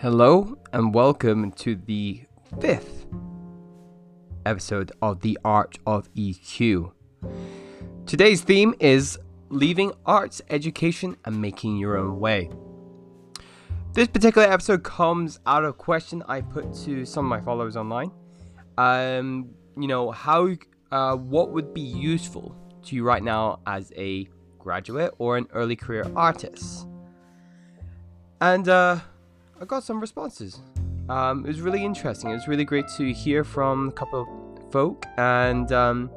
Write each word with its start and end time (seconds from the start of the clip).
Hello 0.00 0.58
and 0.74 0.92
welcome 0.92 1.50
to 1.52 1.74
the 1.74 2.20
fifth 2.60 3.06
episode 4.44 4.92
of 5.00 5.22
The 5.22 5.38
Art 5.42 5.78
of 5.86 6.12
EQ. 6.12 6.92
Today's 8.04 8.42
theme 8.42 8.74
is 8.78 9.18
leaving 9.48 9.92
arts 10.04 10.42
education 10.50 11.16
and 11.24 11.40
making 11.40 11.78
your 11.78 11.96
own 11.96 12.20
way. 12.20 12.50
This 13.94 14.06
particular 14.06 14.46
episode 14.46 14.84
comes 14.84 15.40
out 15.46 15.64
of 15.64 15.70
a 15.70 15.72
question 15.72 16.22
I 16.28 16.42
put 16.42 16.74
to 16.84 17.06
some 17.06 17.24
of 17.24 17.30
my 17.30 17.40
followers 17.42 17.74
online. 17.74 18.10
Um, 18.76 19.48
you 19.78 19.88
know, 19.88 20.10
how, 20.10 20.50
uh, 20.92 21.16
what 21.16 21.52
would 21.52 21.72
be 21.72 21.80
useful 21.80 22.54
to 22.82 22.94
you 22.94 23.02
right 23.02 23.22
now 23.22 23.60
as 23.66 23.94
a 23.96 24.28
graduate 24.58 25.14
or 25.16 25.38
an 25.38 25.46
early 25.54 25.74
career 25.74 26.04
artist? 26.14 26.86
And 28.42 28.68
uh, 28.68 29.00
I 29.60 29.64
got 29.64 29.82
some 29.82 30.00
responses. 30.00 30.60
Um, 31.08 31.44
it 31.44 31.48
was 31.48 31.60
really 31.60 31.84
interesting. 31.84 32.30
It 32.30 32.34
was 32.34 32.46
really 32.46 32.64
great 32.64 32.86
to 32.96 33.12
hear 33.12 33.42
from 33.42 33.88
a 33.88 33.92
couple 33.92 34.20
of 34.22 34.72
folk. 34.72 35.06
And 35.16 35.72
um, 35.72 36.10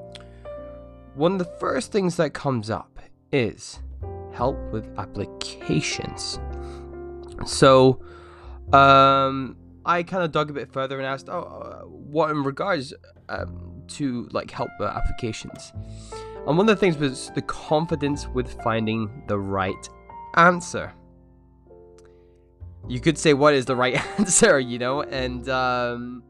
one 1.16 1.34
of 1.34 1.40
the 1.40 1.52
first 1.60 1.92
things 1.92 2.18
that 2.18 2.34
comes 2.34 2.70
up 2.70 3.00
is 3.32 3.80
help 4.34 4.58
with 4.72 4.86
applications. 4.98 6.40
So 7.46 8.02
um, 8.74 9.56
I 9.86 10.04
kind 10.04 10.24
of 10.24 10.32
dug 10.32 10.50
a 10.50 10.54
bit 10.54 10.74
further 10.74 10.98
and 10.98 11.08
asked, 11.08 11.30
oh, 11.30 11.40
uh, 11.42 11.82
what 11.86 12.32
in 12.32 12.44
regards 12.44 12.94
um, 13.30 13.84
to 13.88 14.28
like 14.32 14.52
help 14.52 14.70
with 14.80 14.90
applications? 14.90 15.72
And 16.46 16.58
one 16.58 16.68
of 16.68 16.76
the 16.76 16.76
things 16.76 16.98
was 16.98 17.32
the 17.36 17.42
confidence 17.44 18.28
with 18.28 18.62
finding 18.64 19.24
the 19.28 19.40
right 19.40 19.90
answer 20.36 20.94
you 22.90 23.00
could 23.00 23.18
say 23.18 23.34
what 23.34 23.54
is 23.54 23.66
the 23.66 23.76
right 23.76 23.96
answer, 24.20 24.60
you 24.60 24.80
know, 24.80 25.04
and 25.04 25.48
um, 25.48 26.24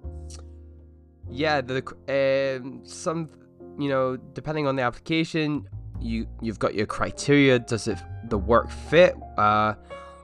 yeah, 1.31 1.61
the 1.61 1.81
uh, 2.07 2.85
some 2.85 3.29
you 3.79 3.89
know 3.89 4.17
depending 4.17 4.67
on 4.67 4.75
the 4.75 4.83
application, 4.83 5.67
you 5.99 6.27
you've 6.41 6.59
got 6.59 6.75
your 6.75 6.85
criteria. 6.85 7.57
Does 7.57 7.87
it 7.87 7.97
the 8.25 8.37
work 8.37 8.69
fit? 8.69 9.15
Uh, 9.37 9.73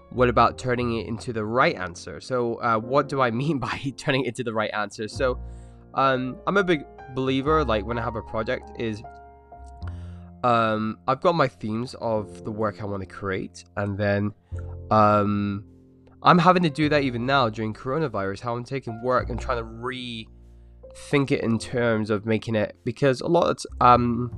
what 0.10 0.30
about 0.30 0.58
turning 0.58 0.98
it 0.98 1.08
into 1.08 1.34
the 1.34 1.44
right 1.44 1.76
answer? 1.76 2.20
So, 2.20 2.56
uh, 2.56 2.78
what 2.78 3.08
do 3.08 3.22
I 3.22 3.32
mean 3.42 3.58
by 3.58 3.94
turning 3.98 4.26
it 4.26 4.28
into 4.28 4.44
the 4.44 4.54
right 4.54 4.72
answer? 4.74 5.08
So, 5.08 5.40
um, 5.94 6.38
I'm 6.46 6.58
a 6.58 6.64
big 6.64 6.86
believer. 7.16 7.64
Like 7.64 7.86
when 7.86 7.98
I 7.98 8.02
have 8.02 8.18
a 8.18 8.22
project, 8.22 8.72
is 8.78 9.02
um, 10.44 11.00
I've 11.08 11.22
got 11.22 11.34
my 11.34 11.48
themes 11.48 11.96
of 12.02 12.44
the 12.44 12.52
work 12.52 12.82
I 12.82 12.86
want 12.86 13.04
to 13.04 13.08
create, 13.08 13.64
and 13.78 13.98
then 13.98 14.34
um, 14.92 15.64
I'm 16.26 16.40
having 16.40 16.64
to 16.64 16.72
do 16.72 16.90
that 16.90 17.04
even 17.04 17.28
now 17.28 17.50
during 17.50 17.72
coronavirus, 17.76 18.40
how 18.42 18.56
I'm 18.56 18.64
taking 18.64 19.00
work 19.04 19.30
and 19.30 19.40
trying 19.40 19.60
to 19.60 19.64
rethink 19.64 21.30
it 21.30 21.42
in 21.42 21.60
terms 21.60 22.10
of 22.10 22.26
making 22.26 22.56
it 22.56 22.76
because 22.84 23.22
a 23.22 23.28
lot 23.28 23.48
of 23.48 23.58
um 23.80 24.32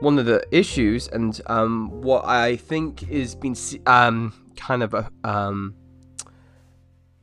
one 0.00 0.18
of 0.18 0.26
the 0.26 0.44
issues 0.50 1.06
and 1.08 1.40
um 1.46 2.02
what 2.02 2.24
I 2.24 2.56
think 2.56 3.08
is 3.08 3.36
being 3.36 3.56
um 3.86 4.32
kind 4.56 4.82
of 4.82 4.92
a 4.92 5.08
um 5.22 5.76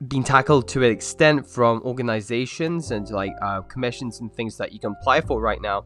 being 0.08 0.24
tackled 0.24 0.70
to 0.70 0.84
an 0.84 0.92
extent 0.92 1.46
from 1.46 1.82
organizations 1.84 2.92
and 2.92 3.10
like 3.10 3.34
uh, 3.42 3.62
commissions 3.62 4.22
and 4.22 4.34
things 4.34 4.58
that 4.58 4.72
you 4.72 4.80
can 4.80 4.96
apply 5.00 5.20
for 5.20 5.42
right 5.42 5.62
now 5.62 5.84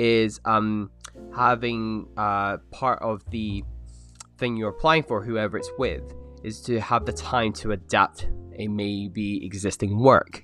is 0.00 0.40
um 0.44 0.90
having 1.34 2.08
uh 2.16 2.56
part 2.72 3.00
of 3.02 3.22
the 3.30 3.62
thing 4.36 4.56
you're 4.56 4.70
applying 4.70 5.04
for 5.04 5.22
whoever 5.22 5.56
it's 5.56 5.70
with 5.78 6.02
is 6.42 6.60
to 6.62 6.80
have 6.80 7.06
the 7.06 7.12
time 7.12 7.52
to 7.54 7.72
adapt 7.72 8.28
a 8.58 8.68
maybe 8.68 9.44
existing 9.44 9.98
work. 9.98 10.42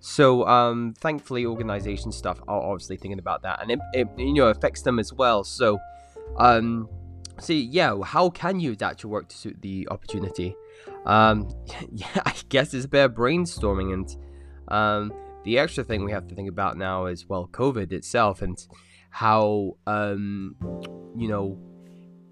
So, 0.00 0.46
um, 0.46 0.94
thankfully, 0.98 1.44
organization 1.44 2.12
stuff 2.12 2.40
are 2.46 2.60
obviously 2.60 2.96
thinking 2.96 3.18
about 3.18 3.42
that, 3.42 3.60
and 3.60 3.70
it, 3.70 3.80
it 3.92 4.08
you 4.16 4.34
know 4.34 4.46
affects 4.46 4.82
them 4.82 4.98
as 4.98 5.12
well. 5.12 5.42
So, 5.42 5.78
um, 6.36 6.88
see, 7.40 7.60
yeah, 7.60 8.00
how 8.02 8.30
can 8.30 8.60
you 8.60 8.72
adapt 8.72 9.02
your 9.02 9.10
work 9.10 9.28
to 9.28 9.36
suit 9.36 9.60
the 9.60 9.88
opportunity? 9.90 10.54
Um, 11.04 11.48
yeah, 11.92 12.06
I 12.24 12.34
guess 12.48 12.74
it's 12.74 12.84
a 12.84 12.88
bit 12.88 13.06
of 13.06 13.14
brainstorming, 13.14 13.92
and 13.92 14.16
um, 14.68 15.12
the 15.44 15.58
extra 15.58 15.82
thing 15.82 16.04
we 16.04 16.12
have 16.12 16.28
to 16.28 16.34
think 16.34 16.48
about 16.48 16.76
now 16.76 17.06
is 17.06 17.28
well, 17.28 17.48
COVID 17.50 17.92
itself 17.92 18.40
and 18.40 18.56
how 19.10 19.76
um, 19.86 20.54
you 21.16 21.26
know 21.26 21.58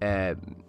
um, 0.01 0.63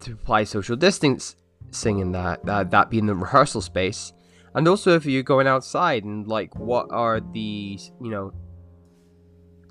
to 0.00 0.12
apply 0.12 0.44
social 0.44 0.74
distance 0.74 1.36
singing 1.70 2.12
that, 2.12 2.44
that 2.46 2.70
that 2.70 2.90
being 2.90 3.06
the 3.06 3.14
rehearsal 3.14 3.60
space, 3.60 4.12
and 4.54 4.66
also 4.66 4.94
if 4.94 5.06
you're 5.06 5.22
going 5.22 5.46
outside 5.46 6.04
and 6.04 6.26
like 6.26 6.54
what 6.56 6.86
are 6.90 7.20
the 7.20 7.78
you 8.00 8.10
know 8.10 8.32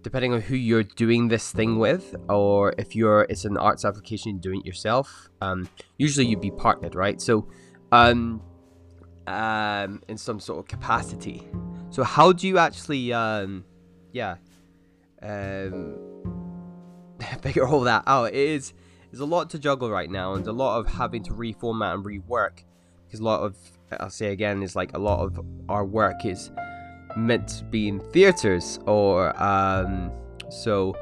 depending 0.02 0.34
on 0.34 0.42
who 0.42 0.56
you're 0.56 0.84
doing 0.84 1.28
this 1.28 1.52
thing 1.52 1.78
with 1.78 2.16
or 2.30 2.74
if 2.78 2.96
you're 2.96 3.26
it's 3.30 3.46
an 3.46 3.58
arts 3.58 3.84
application 3.84 4.38
doing 4.38 4.62
it 4.62 4.66
yourself 4.66 5.30
um 5.42 5.68
usually 5.98 6.26
you'd 6.26 6.42
be 6.42 6.52
partnered 6.52 6.96
right? 6.96 7.22
So 7.22 7.48
um 7.92 8.42
um 9.28 10.02
in 10.08 10.18
some 10.18 10.40
sort 10.40 10.60
of 10.60 10.68
capacity. 10.68 11.48
So 11.90 12.04
how 12.04 12.32
do 12.32 12.48
you 12.48 12.58
actually 12.58 13.12
um 13.14 13.66
yeah 14.14 14.38
um 15.22 15.98
figure 17.42 17.68
all 17.68 17.82
that 17.82 18.04
out? 18.08 18.34
It 18.34 18.36
is 18.36 18.74
there's 19.12 19.22
a 19.22 19.26
lot 19.26 19.50
to 19.52 19.60
juggle 19.60 19.90
right 19.90 20.10
now 20.10 20.34
and 20.34 20.46
a 20.48 20.52
lot 20.52 20.80
of 20.80 20.88
having 20.88 21.24
to 21.24 21.32
reformat 21.32 21.96
and 21.96 22.06
rework. 22.06 22.64
Because 23.06 23.20
a 23.20 23.24
lot 23.24 23.42
of 23.42 23.58
I'll 24.00 24.10
say 24.10 24.32
again 24.32 24.62
is 24.62 24.76
like 24.76 24.94
a 24.94 25.00
lot 25.00 25.20
of 25.20 25.44
our 25.68 25.84
work 25.84 26.26
is 26.26 26.52
meant 27.16 27.48
to 27.48 27.64
be 27.64 27.88
in 27.88 28.00
theaters 28.00 28.80
or 28.86 29.42
um, 29.42 30.12
so 30.52 30.96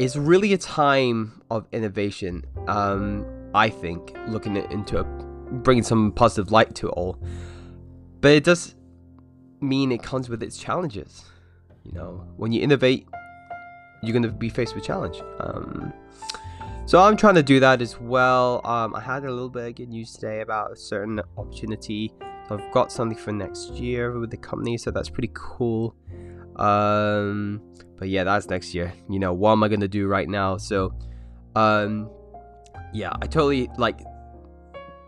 it's 0.00 0.16
really 0.16 0.52
a 0.54 0.58
time 0.58 1.40
of 1.50 1.68
innovation 1.70 2.44
um, 2.66 3.24
I 3.54 3.68
think 3.68 4.16
looking 4.26 4.56
into 4.56 4.98
a, 4.98 5.04
bringing 5.04 5.84
some 5.84 6.10
positive 6.10 6.50
light 6.50 6.74
to 6.76 6.88
it 6.88 6.92
all. 6.92 7.16
But 8.20 8.32
it 8.32 8.44
does 8.44 8.74
mean 9.60 9.92
it 9.92 10.02
comes 10.02 10.28
with 10.28 10.42
its 10.42 10.58
challenges 10.58 11.24
you 11.84 11.92
know? 11.92 12.26
When 12.36 12.50
you 12.50 12.60
innovate 12.60 13.06
you're 14.04 14.12
going 14.12 14.22
to 14.22 14.28
be 14.30 14.48
faced 14.48 14.74
with 14.74 14.84
challenge. 14.84 15.22
Um, 15.40 15.92
so 16.86 17.00
I'm 17.00 17.16
trying 17.16 17.36
to 17.36 17.42
do 17.42 17.60
that 17.60 17.80
as 17.80 17.98
well. 17.98 18.60
Um, 18.64 18.94
I 18.94 19.00
had 19.00 19.24
a 19.24 19.30
little 19.30 19.48
bit 19.48 19.68
of 19.68 19.74
good 19.74 19.88
news 19.88 20.12
today 20.12 20.42
about 20.42 20.72
a 20.72 20.76
certain 20.76 21.20
opportunity. 21.38 22.12
So 22.48 22.58
I've 22.58 22.72
got 22.72 22.92
something 22.92 23.16
for 23.16 23.32
next 23.32 23.70
year 23.70 24.18
with 24.18 24.30
the 24.30 24.36
company, 24.36 24.76
so 24.76 24.90
that's 24.90 25.08
pretty 25.08 25.30
cool. 25.32 25.94
Um, 26.56 27.62
but 27.96 28.08
yeah, 28.08 28.24
that's 28.24 28.48
next 28.48 28.74
year. 28.74 28.92
You 29.08 29.18
know, 29.18 29.32
what 29.32 29.52
am 29.52 29.62
I 29.62 29.68
gonna 29.68 29.88
do 29.88 30.06
right 30.06 30.28
now? 30.28 30.58
So, 30.58 30.94
um, 31.56 32.10
yeah, 32.92 33.12
I 33.20 33.26
totally 33.26 33.70
like 33.78 34.00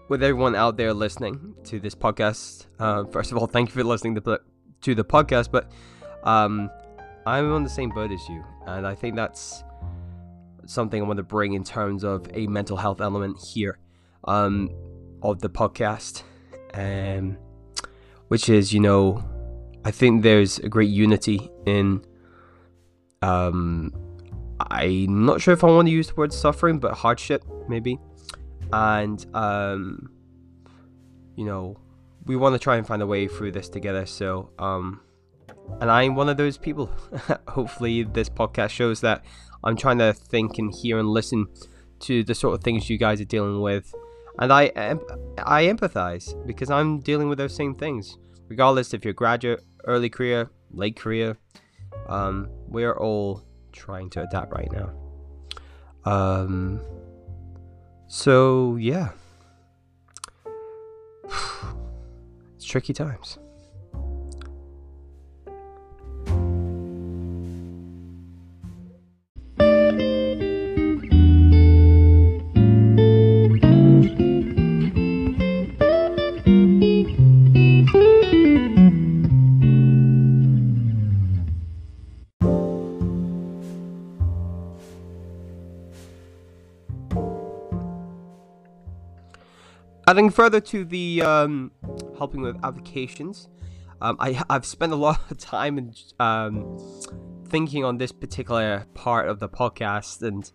with 0.08 0.22
everyone 0.22 0.54
out 0.54 0.78
there 0.78 0.94
listening 0.94 1.54
to 1.64 1.78
this 1.78 1.94
podcast. 1.94 2.66
Uh, 2.78 3.04
first 3.04 3.32
of 3.32 3.38
all, 3.38 3.46
thank 3.46 3.68
you 3.68 3.74
for 3.74 3.84
listening 3.84 4.14
to 4.14 4.40
to 4.80 4.94
the 4.94 5.04
podcast. 5.04 5.50
But 5.50 5.70
um, 6.24 6.70
I'm 7.26 7.52
on 7.52 7.64
the 7.64 7.70
same 7.70 7.90
boat 7.90 8.12
as 8.12 8.28
you, 8.30 8.42
and 8.66 8.86
I 8.86 8.94
think 8.94 9.14
that's 9.14 9.62
something 10.66 11.02
I 11.02 11.06
want 11.06 11.18
to 11.18 11.22
bring 11.22 11.54
in 11.54 11.64
terms 11.64 12.04
of 12.04 12.26
a 12.34 12.46
mental 12.46 12.76
health 12.76 13.00
element 13.00 13.38
here 13.38 13.78
um, 14.24 14.70
of 15.22 15.40
the 15.40 15.48
podcast, 15.48 16.22
um, 16.74 17.36
which 18.28 18.48
is, 18.48 18.72
you 18.72 18.80
know, 18.80 19.24
I 19.84 19.90
think 19.90 20.22
there's 20.22 20.58
a 20.58 20.68
great 20.68 20.90
unity 20.90 21.48
in. 21.64 22.04
Um, 23.22 23.92
I'm 24.58 25.24
not 25.24 25.40
sure 25.40 25.54
if 25.54 25.62
I 25.62 25.68
want 25.68 25.86
to 25.86 25.92
use 25.92 26.08
the 26.08 26.14
word 26.14 26.32
suffering, 26.32 26.78
but 26.78 26.94
hardship 26.94 27.44
maybe, 27.68 27.98
and 28.72 29.24
um, 29.34 30.10
you 31.36 31.44
know, 31.44 31.78
we 32.24 32.36
want 32.36 32.54
to 32.54 32.58
try 32.58 32.76
and 32.76 32.86
find 32.86 33.02
a 33.02 33.06
way 33.06 33.28
through 33.28 33.52
this 33.52 33.68
together. 33.68 34.06
So, 34.06 34.50
um, 34.58 35.00
and 35.80 35.90
I'm 35.90 36.14
one 36.14 36.28
of 36.28 36.36
those 36.36 36.58
people. 36.58 36.90
Hopefully, 37.48 38.02
this 38.02 38.28
podcast 38.28 38.70
shows 38.70 39.00
that 39.02 39.24
I'm 39.66 39.76
trying 39.76 39.98
to 39.98 40.12
think 40.12 40.58
and 40.58 40.72
hear 40.72 40.98
and 40.98 41.08
listen 41.08 41.48
to 42.00 42.22
the 42.22 42.34
sort 42.34 42.54
of 42.54 42.62
things 42.62 42.88
you 42.88 42.98
guys 42.98 43.20
are 43.20 43.24
dealing 43.24 43.60
with, 43.60 43.92
and 44.38 44.52
I 44.52 44.70
I 45.38 45.64
empathize 45.64 46.46
because 46.46 46.70
I'm 46.70 47.00
dealing 47.00 47.28
with 47.28 47.38
those 47.38 47.54
same 47.54 47.74
things. 47.74 48.16
Regardless 48.48 48.94
if 48.94 49.04
you're 49.04 49.12
graduate, 49.12 49.60
early 49.84 50.08
career, 50.08 50.50
late 50.70 50.94
career, 50.96 51.36
um, 52.08 52.48
we're 52.68 52.96
all 52.96 53.42
trying 53.72 54.08
to 54.10 54.22
adapt 54.22 54.52
right 54.52 54.70
now. 54.70 54.92
Um, 56.04 56.80
so 58.06 58.76
yeah, 58.76 59.10
it's 62.54 62.64
tricky 62.64 62.92
times. 62.92 63.38
Adding 90.06 90.30
further 90.30 90.60
to 90.60 90.84
the 90.84 91.22
um, 91.22 91.72
helping 92.16 92.42
with 92.42 92.56
applications, 92.64 93.48
um, 94.00 94.16
I, 94.20 94.42
I've 94.48 94.66
spent 94.66 94.92
a 94.92 94.96
lot 95.06 95.30
of 95.30 95.38
time 95.38 95.78
and 95.78 96.02
um, 96.20 96.78
thinking 97.48 97.84
on 97.84 97.98
this 97.98 98.12
particular 98.12 98.86
part 98.94 99.28
of 99.28 99.40
the 99.40 99.48
podcast 99.48 100.22
and 100.22 100.50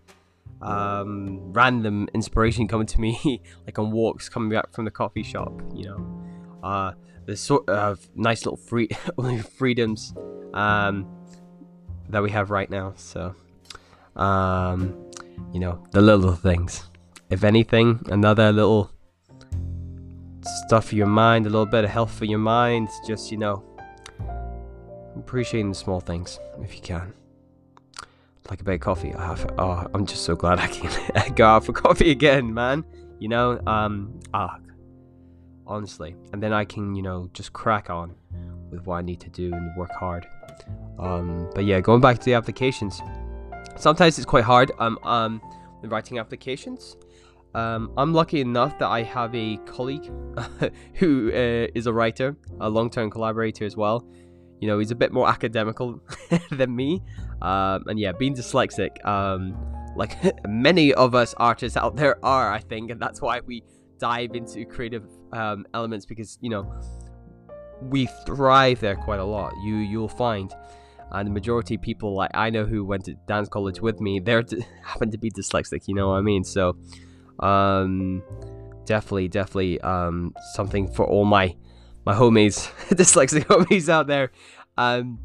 um, 0.61 1.51
random 1.53 2.07
inspiration 2.13 2.67
coming 2.67 2.87
to 2.87 3.01
me, 3.01 3.41
like 3.65 3.77
on 3.79 3.91
walks 3.91 4.29
coming 4.29 4.49
back 4.49 4.71
from 4.73 4.85
the 4.85 4.91
coffee 4.91 5.23
shop. 5.23 5.61
You 5.73 5.85
know, 5.85 6.23
uh, 6.63 6.93
the 7.25 7.35
sort 7.35 7.67
of 7.69 8.07
nice 8.15 8.45
little 8.45 8.57
free 8.57 8.89
freedoms 9.57 10.13
um, 10.53 11.07
that 12.09 12.21
we 12.21 12.29
have 12.31 12.51
right 12.51 12.69
now. 12.69 12.93
So, 12.95 13.35
um, 14.15 15.11
you 15.51 15.59
know, 15.59 15.83
the 15.91 16.01
little 16.01 16.33
things. 16.33 16.83
If 17.29 17.45
anything, 17.45 18.01
another 18.07 18.51
little 18.51 18.91
stuff 20.41 20.89
for 20.89 20.95
your 20.95 21.07
mind, 21.07 21.45
a 21.45 21.49
little 21.49 21.65
bit 21.65 21.83
of 21.83 21.89
health 21.89 22.13
for 22.13 22.25
your 22.25 22.39
mind. 22.39 22.89
Just 23.07 23.31
you 23.31 23.37
know, 23.37 23.63
appreciating 25.15 25.69
the 25.69 25.75
small 25.75 25.99
things 25.99 26.39
if 26.61 26.75
you 26.75 26.81
can. 26.81 27.13
Like 28.49 28.61
a 28.61 28.63
bit 28.63 28.75
of 28.75 28.79
coffee. 28.81 29.13
I 29.13 29.27
have. 29.27 29.53
Oh, 29.57 29.87
I'm 29.93 30.05
just 30.05 30.23
so 30.23 30.35
glad 30.35 30.59
I 30.59 30.67
can 30.67 31.33
go 31.35 31.45
out 31.45 31.65
for 31.65 31.73
coffee 31.73 32.11
again, 32.11 32.53
man. 32.53 32.83
You 33.19 33.29
know, 33.29 33.61
um, 33.67 34.19
ah, 34.33 34.57
honestly, 35.67 36.15
and 36.33 36.41
then 36.41 36.53
I 36.53 36.65
can, 36.65 36.95
you 36.95 37.01
know, 37.01 37.29
just 37.33 37.53
crack 37.53 37.89
on 37.89 38.15
with 38.71 38.85
what 38.85 38.95
I 38.95 39.01
need 39.01 39.19
to 39.21 39.29
do 39.29 39.53
and 39.53 39.75
work 39.77 39.91
hard. 39.91 40.25
Um, 40.99 41.49
but 41.53 41.65
yeah, 41.65 41.79
going 41.81 42.01
back 42.01 42.19
to 42.19 42.25
the 42.25 42.33
applications. 42.33 43.01
Sometimes 43.77 44.17
it's 44.17 44.25
quite 44.25 44.43
hard. 44.43 44.71
Um, 44.79 44.97
um, 45.03 45.41
writing 45.83 46.19
applications. 46.19 46.97
Um, 47.53 47.91
I'm 47.97 48.13
lucky 48.13 48.39
enough 48.39 48.79
that 48.79 48.87
I 48.87 49.03
have 49.03 49.35
a 49.35 49.57
colleague 49.65 50.09
who 50.95 51.29
uh, 51.29 51.67
is 51.75 51.85
a 51.85 51.93
writer, 51.93 52.37
a 52.59 52.69
long-term 52.69 53.09
collaborator 53.09 53.65
as 53.65 53.75
well. 53.75 54.07
You 54.59 54.67
know, 54.67 54.79
he's 54.79 54.91
a 54.91 54.95
bit 54.95 55.11
more 55.11 55.27
academical 55.27 56.01
than 56.51 56.75
me, 56.75 57.01
um, 57.41 57.83
and 57.87 57.99
yeah, 57.99 58.11
being 58.11 58.35
dyslexic, 58.35 59.03
um, 59.05 59.57
like 59.95 60.17
many 60.47 60.93
of 60.93 61.15
us 61.15 61.33
artists 61.37 61.75
out 61.75 61.95
there 61.95 62.23
are, 62.23 62.53
I 62.53 62.59
think, 62.59 62.91
and 62.91 63.01
that's 63.01 63.21
why 63.21 63.41
we 63.41 63.63
dive 63.97 64.35
into 64.35 64.65
creative 64.65 65.03
um, 65.33 65.65
elements 65.73 66.05
because 66.05 66.37
you 66.41 66.49
know 66.49 66.71
we 67.81 68.07
thrive 68.25 68.79
there 68.79 68.95
quite 68.95 69.19
a 69.19 69.25
lot. 69.25 69.53
You 69.63 69.77
you'll 69.77 70.07
find, 70.07 70.53
and 71.11 71.27
the 71.27 71.31
majority 71.31 71.75
of 71.75 71.81
people 71.81 72.15
like 72.15 72.31
I 72.33 72.49
know 72.49 72.65
who 72.65 72.85
went 72.85 73.05
to 73.05 73.15
dance 73.27 73.49
college 73.49 73.81
with 73.81 73.99
me, 73.99 74.19
they 74.19 74.33
happen 74.83 75.11
to 75.11 75.17
be 75.17 75.31
dyslexic. 75.31 75.87
You 75.87 75.95
know 75.95 76.09
what 76.09 76.15
I 76.15 76.21
mean? 76.21 76.43
So 76.43 76.77
um, 77.41 78.23
definitely, 78.85 79.27
definitely 79.27 79.81
um, 79.81 80.33
something 80.53 80.87
for 80.91 81.05
all 81.05 81.25
my 81.25 81.55
my 82.05 82.13
homies, 82.13 82.71
dyslexic 82.89 83.45
homies 83.45 83.89
out 83.89 84.07
there. 84.07 84.31
Um, 84.77 85.19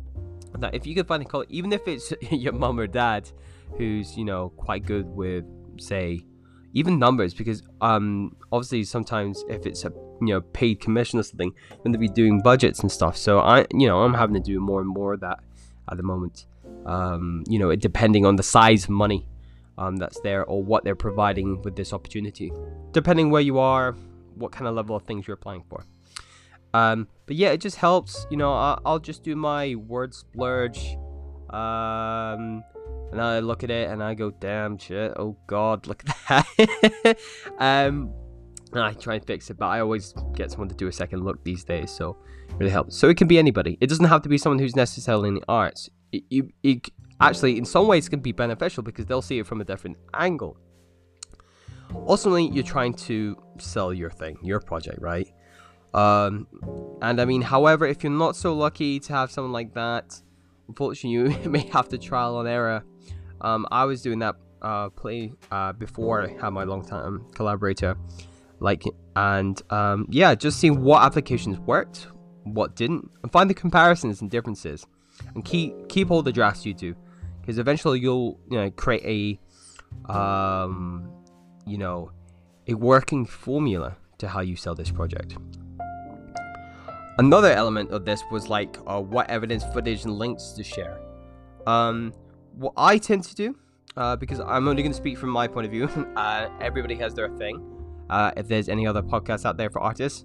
now, 0.58 0.70
if 0.72 0.86
you 0.86 0.94
can 0.94 1.04
find 1.04 1.22
a 1.22 1.26
colleague, 1.26 1.50
even 1.50 1.72
if 1.72 1.86
it's 1.86 2.12
your 2.30 2.52
mom 2.52 2.78
or 2.78 2.86
dad, 2.86 3.30
who's 3.76 4.16
you 4.16 4.24
know 4.24 4.50
quite 4.50 4.84
good 4.86 5.06
with 5.06 5.44
say 5.78 6.24
even 6.72 6.98
numbers, 6.98 7.34
because 7.34 7.62
um 7.80 8.36
obviously 8.52 8.84
sometimes 8.84 9.44
if 9.48 9.66
it's 9.66 9.84
a 9.84 9.92
you 10.20 10.28
know 10.28 10.40
paid 10.40 10.80
commission 10.80 11.18
or 11.18 11.22
something, 11.22 11.52
then 11.82 11.92
to 11.92 11.98
be 11.98 12.08
doing 12.08 12.40
budgets 12.40 12.80
and 12.80 12.90
stuff. 12.90 13.16
So 13.16 13.40
I 13.40 13.66
you 13.72 13.86
know 13.86 14.02
I'm 14.02 14.14
having 14.14 14.34
to 14.34 14.40
do 14.40 14.60
more 14.60 14.80
and 14.80 14.88
more 14.88 15.14
of 15.14 15.20
that 15.20 15.40
at 15.90 15.96
the 15.96 16.02
moment. 16.02 16.46
Um, 16.86 17.42
you 17.48 17.58
know, 17.58 17.74
depending 17.74 18.24
on 18.24 18.36
the 18.36 18.42
size 18.42 18.84
of 18.84 18.90
money 18.90 19.26
um, 19.78 19.96
that's 19.96 20.20
there 20.20 20.44
or 20.44 20.62
what 20.62 20.84
they're 20.84 20.94
providing 20.94 21.62
with 21.62 21.76
this 21.76 21.92
opportunity, 21.92 22.52
depending 22.92 23.30
where 23.30 23.42
you 23.42 23.58
are, 23.58 23.92
what 24.34 24.52
kind 24.52 24.66
of 24.66 24.74
level 24.74 24.96
of 24.96 25.02
things 25.02 25.26
you're 25.26 25.34
applying 25.34 25.64
for. 25.68 25.84
Um, 26.74 27.08
but 27.26 27.36
yeah, 27.36 27.50
it 27.50 27.58
just 27.58 27.76
helps. 27.76 28.26
You 28.30 28.36
know, 28.36 28.52
I'll, 28.52 28.80
I'll 28.84 28.98
just 28.98 29.22
do 29.22 29.34
my 29.36 29.74
word 29.74 30.14
splurge. 30.14 30.96
Um, 31.50 32.64
and 33.12 33.20
I 33.20 33.38
look 33.38 33.62
at 33.62 33.70
it 33.70 33.88
and 33.90 34.02
I 34.02 34.14
go, 34.14 34.30
damn 34.30 34.78
shit, 34.78 35.12
oh 35.16 35.36
god, 35.46 35.86
look 35.86 36.02
at 36.06 36.46
that. 36.56 37.18
um, 37.58 38.12
I 38.74 38.92
try 38.92 39.14
and 39.14 39.24
fix 39.24 39.48
it, 39.48 39.56
but 39.56 39.66
I 39.66 39.80
always 39.80 40.12
get 40.34 40.50
someone 40.50 40.68
to 40.68 40.74
do 40.74 40.88
a 40.88 40.92
second 40.92 41.24
look 41.24 41.42
these 41.44 41.64
days, 41.64 41.90
so 41.90 42.16
it 42.48 42.56
really 42.58 42.70
helps. 42.70 42.96
So 42.96 43.08
it 43.08 43.16
can 43.16 43.28
be 43.28 43.38
anybody. 43.38 43.78
It 43.80 43.86
doesn't 43.88 44.04
have 44.04 44.22
to 44.22 44.28
be 44.28 44.38
someone 44.38 44.58
who's 44.58 44.76
necessarily 44.76 45.28
in 45.28 45.34
the 45.36 45.44
arts. 45.48 45.88
It, 46.12 46.24
it, 46.30 46.44
it, 46.62 46.88
actually, 47.20 47.58
in 47.58 47.64
some 47.64 47.86
ways, 47.86 48.06
it 48.06 48.10
can 48.10 48.20
be 48.20 48.32
beneficial 48.32 48.82
because 48.82 49.06
they'll 49.06 49.22
see 49.22 49.38
it 49.38 49.46
from 49.46 49.60
a 49.60 49.64
different 49.64 49.96
angle. 50.14 50.56
Ultimately, 51.94 52.48
you're 52.48 52.64
trying 52.64 52.94
to 52.94 53.36
sell 53.58 53.92
your 53.92 54.10
thing, 54.10 54.38
your 54.42 54.60
project, 54.60 55.00
right? 55.00 55.28
Um, 55.94 56.46
and 57.00 57.20
I 57.20 57.24
mean, 57.24 57.42
however, 57.42 57.86
if 57.86 58.02
you're 58.02 58.12
not 58.12 58.36
so 58.36 58.54
lucky 58.54 59.00
to 59.00 59.12
have 59.12 59.30
someone 59.30 59.52
like 59.52 59.74
that, 59.74 60.20
unfortunately, 60.68 61.36
you 61.42 61.50
may 61.50 61.66
have 61.68 61.88
to 61.88 61.98
trial 61.98 62.40
and 62.40 62.48
error. 62.48 62.84
Um, 63.40 63.66
I 63.70 63.84
was 63.84 64.02
doing 64.02 64.18
that 64.20 64.36
uh, 64.62 64.90
play 64.90 65.32
uh, 65.50 65.72
before 65.72 66.22
I 66.22 66.32
had 66.40 66.50
my 66.50 66.64
long-time 66.64 67.26
collaborator, 67.34 67.96
like, 68.60 68.82
and 69.14 69.60
um, 69.70 70.06
yeah, 70.10 70.34
just 70.34 70.58
seeing 70.58 70.82
what 70.82 71.02
applications 71.02 71.58
worked, 71.60 72.08
what 72.44 72.74
didn't, 72.74 73.10
and 73.22 73.30
find 73.30 73.48
the 73.48 73.54
comparisons 73.54 74.20
and 74.22 74.30
differences, 74.30 74.86
and 75.34 75.44
keep 75.44 75.88
keep 75.88 76.10
all 76.10 76.22
the 76.22 76.32
drafts 76.32 76.64
you 76.66 76.74
do 76.74 76.94
because 77.46 77.58
eventually 77.58 78.00
you'll 78.00 78.40
you 78.50 78.58
know 78.58 78.70
create 78.72 79.38
a 80.08 80.12
um, 80.12 81.08
you 81.64 81.78
know 81.78 82.10
a 82.66 82.74
working 82.74 83.24
formula 83.24 83.96
to 84.18 84.26
how 84.26 84.40
you 84.40 84.56
sell 84.56 84.74
this 84.74 84.90
project. 84.90 85.36
Another 87.18 87.52
element 87.52 87.92
of 87.92 88.04
this 88.04 88.22
was 88.32 88.48
like 88.48 88.76
uh, 88.86 89.00
what 89.00 89.30
evidence, 89.30 89.64
footage, 89.72 90.04
and 90.04 90.18
links 90.18 90.50
to 90.56 90.64
share. 90.64 90.98
Um, 91.66 92.12
what 92.56 92.72
I 92.76 92.98
tend 92.98 93.22
to 93.24 93.34
do, 93.34 93.56
uh, 93.96 94.16
because 94.16 94.40
I'm 94.40 94.66
only 94.66 94.82
going 94.82 94.92
to 94.92 94.96
speak 94.96 95.16
from 95.16 95.30
my 95.30 95.46
point 95.46 95.66
of 95.66 95.72
view, 95.72 95.84
uh, 96.16 96.48
everybody 96.60 96.96
has 96.96 97.14
their 97.14 97.28
thing. 97.36 97.62
Uh, 98.10 98.32
if 98.36 98.48
there's 98.48 98.68
any 98.68 98.86
other 98.86 99.02
podcasts 99.02 99.46
out 99.46 99.56
there 99.56 99.70
for 99.70 99.80
artists, 99.80 100.24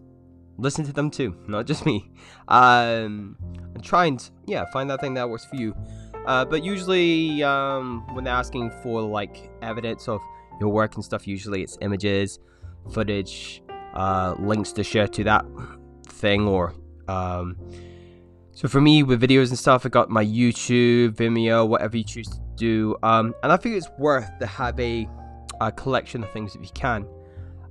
listen 0.58 0.84
to 0.86 0.94
them 0.94 1.10
too, 1.12 1.38
not 1.48 1.66
just 1.66 1.86
me. 1.86 2.12
Um, 2.48 3.38
and 3.74 3.84
try 3.84 4.08
and 4.08 4.30
yeah, 4.46 4.66
find 4.74 4.90
that 4.90 5.00
thing 5.00 5.14
that 5.14 5.30
works 5.30 5.46
for 5.46 5.56
you. 5.56 5.76
Uh, 6.26 6.46
but 6.46 6.64
usually, 6.64 7.44
um, 7.44 8.04
when 8.14 8.24
they're 8.24 8.34
asking 8.34 8.72
for 8.84 9.02
like 9.02 9.50
evidence 9.62 10.08
of 10.08 10.22
your 10.60 10.70
work 10.70 10.96
and 10.96 11.04
stuff, 11.04 11.28
usually 11.28 11.64
it's 11.64 11.78
images, 11.82 12.40
footage, 12.92 13.64
uh, 13.94 14.36
links 14.40 14.72
to 14.74 14.84
share 14.84 15.08
to 15.08 15.24
that 15.24 15.46
thing, 16.08 16.48
or 16.48 16.74
um, 17.08 17.58
so 18.52 18.68
for 18.68 18.82
me 18.82 19.02
with 19.02 19.22
videos 19.22 19.50
and 19.50 19.58
stuff, 19.58 19.86
I 19.86 19.90
got 19.90 20.10
my 20.10 20.24
YouTube, 20.24 21.16
Vimeo, 21.16 21.68
whatever 21.68 21.98
you 21.98 22.04
choose 22.04 22.28
to 22.28 22.40
do, 22.56 22.96
um, 23.02 23.34
and 23.42 23.52
I 23.52 23.58
think 23.58 23.76
it's 23.76 23.90
worth 23.98 24.30
to 24.40 24.46
have 24.46 24.80
a, 24.80 25.10
a 25.60 25.72
collection 25.72 26.24
of 26.24 26.32
things 26.32 26.56
if 26.56 26.62
you 26.62 26.70
can. 26.74 27.08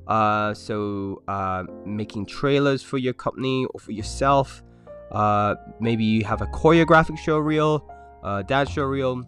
Uh, 0.09 0.53
so 0.55 1.23
uh, 1.29 1.63
making 1.87 2.27
trailers 2.27 2.83
for 2.83 2.99
your 2.99 3.13
company 3.13 3.67
or 3.67 3.79
for 3.79 3.93
yourself. 3.93 4.65
Uh, 5.13 5.55
maybe 5.81 6.05
you 6.05 6.25
have 6.25 6.41
a 6.43 6.47
choreographic 6.47 7.19
show 7.19 7.39
reel 7.39 7.89
uh, 8.23 8.43
dance 8.43 8.71
show 8.71 8.85
reel, 8.85 9.23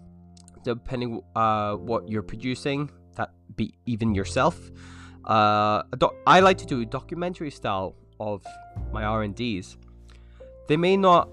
depending 0.65 1.21
uh, 1.35 1.75
what 1.75 2.09
you're 2.09 2.23
producing, 2.23 2.91
that 3.17 3.31
be 3.57 3.75
even 3.87 4.15
yourself. 4.15 4.71
Uh, 5.25 5.83
doc- 5.99 6.17
I 6.27 6.41
like 6.41 6.59
to 6.59 6.67
do 6.67 6.81
a 6.81 6.87
documentary 6.87 7.51
style 7.51 7.95
of 8.19 8.45
my 8.93 9.05
R 9.05 9.23
and 9.23 9.35
D's. 9.35 9.77
They 10.69 10.77
may 10.77 10.97
not 10.97 11.29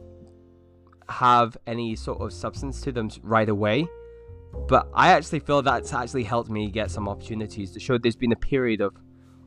have 1.08 1.58
any 1.66 1.96
sort 1.96 2.22
of 2.22 2.32
substance 2.32 2.82
to 2.82 2.92
them 2.92 3.10
right 3.24 3.50
away, 3.50 3.88
but 4.68 4.88
I 4.94 5.12
actually 5.12 5.40
feel 5.40 5.62
that's 5.62 5.94
actually 5.94 6.24
helped 6.24 6.50
me 6.50 6.70
get 6.70 6.92
some 6.92 7.08
opportunities 7.08 7.72
to 7.72 7.80
show 7.80 7.98
there's 7.98 8.16
been 8.16 8.32
a 8.32 8.38
period 8.38 8.82
of 8.82 8.94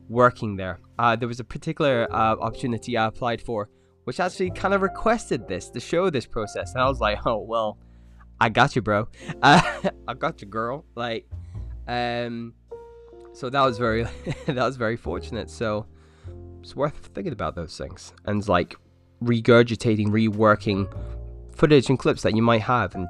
working 0.09 0.55
there. 0.55 0.79
Uh, 0.99 1.15
there 1.15 1.27
was 1.27 1.39
a 1.39 1.43
particular 1.43 2.07
uh, 2.11 2.35
opportunity 2.35 2.97
I 2.97 3.07
applied 3.07 3.41
for, 3.41 3.69
which 4.03 4.19
actually 4.19 4.51
kind 4.51 4.73
of 4.73 4.81
requested 4.81 5.47
this 5.47 5.69
to 5.69 5.79
show 5.79 6.09
this 6.09 6.25
process, 6.25 6.73
and 6.73 6.81
I 6.81 6.87
was 6.87 6.99
like, 6.99 7.19
oh 7.25 7.39
well, 7.39 7.77
I 8.43 8.49
got 8.49 8.75
you, 8.75 8.81
bro. 8.81 9.07
Uh, 9.41 9.61
I 10.07 10.13
got 10.15 10.41
you, 10.41 10.47
girl. 10.47 10.83
Like, 10.95 11.29
um, 11.87 12.53
so 13.31 13.49
that 13.49 13.61
was 13.61 13.77
very, 13.77 14.03
that 14.47 14.57
was 14.57 14.75
very 14.75 14.97
fortunate. 14.97 15.49
So 15.49 15.85
it's 16.59 16.75
worth 16.75 17.11
thinking 17.13 17.31
about 17.31 17.55
those 17.55 17.77
things 17.77 18.11
and 18.25 18.45
like 18.49 18.75
regurgitating, 19.23 20.07
reworking 20.07 20.93
footage 21.55 21.87
and 21.87 21.97
clips 21.97 22.21
that 22.23 22.35
you 22.35 22.41
might 22.41 22.63
have, 22.63 22.95
and 22.95 23.07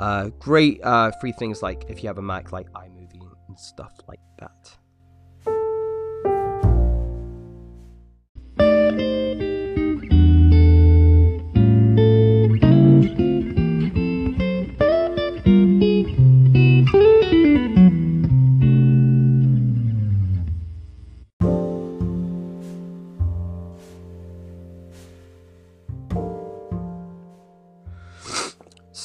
uh, 0.00 0.30
great 0.40 0.80
uh, 0.82 1.12
free 1.20 1.30
things 1.30 1.62
like 1.62 1.84
if 1.88 2.02
you 2.02 2.08
have 2.08 2.18
a 2.18 2.22
Mac, 2.22 2.50
like 2.50 2.68
iMovie 2.72 3.22
and 3.46 3.56
stuff 3.56 3.92
like 4.08 4.18
that. 4.40 4.76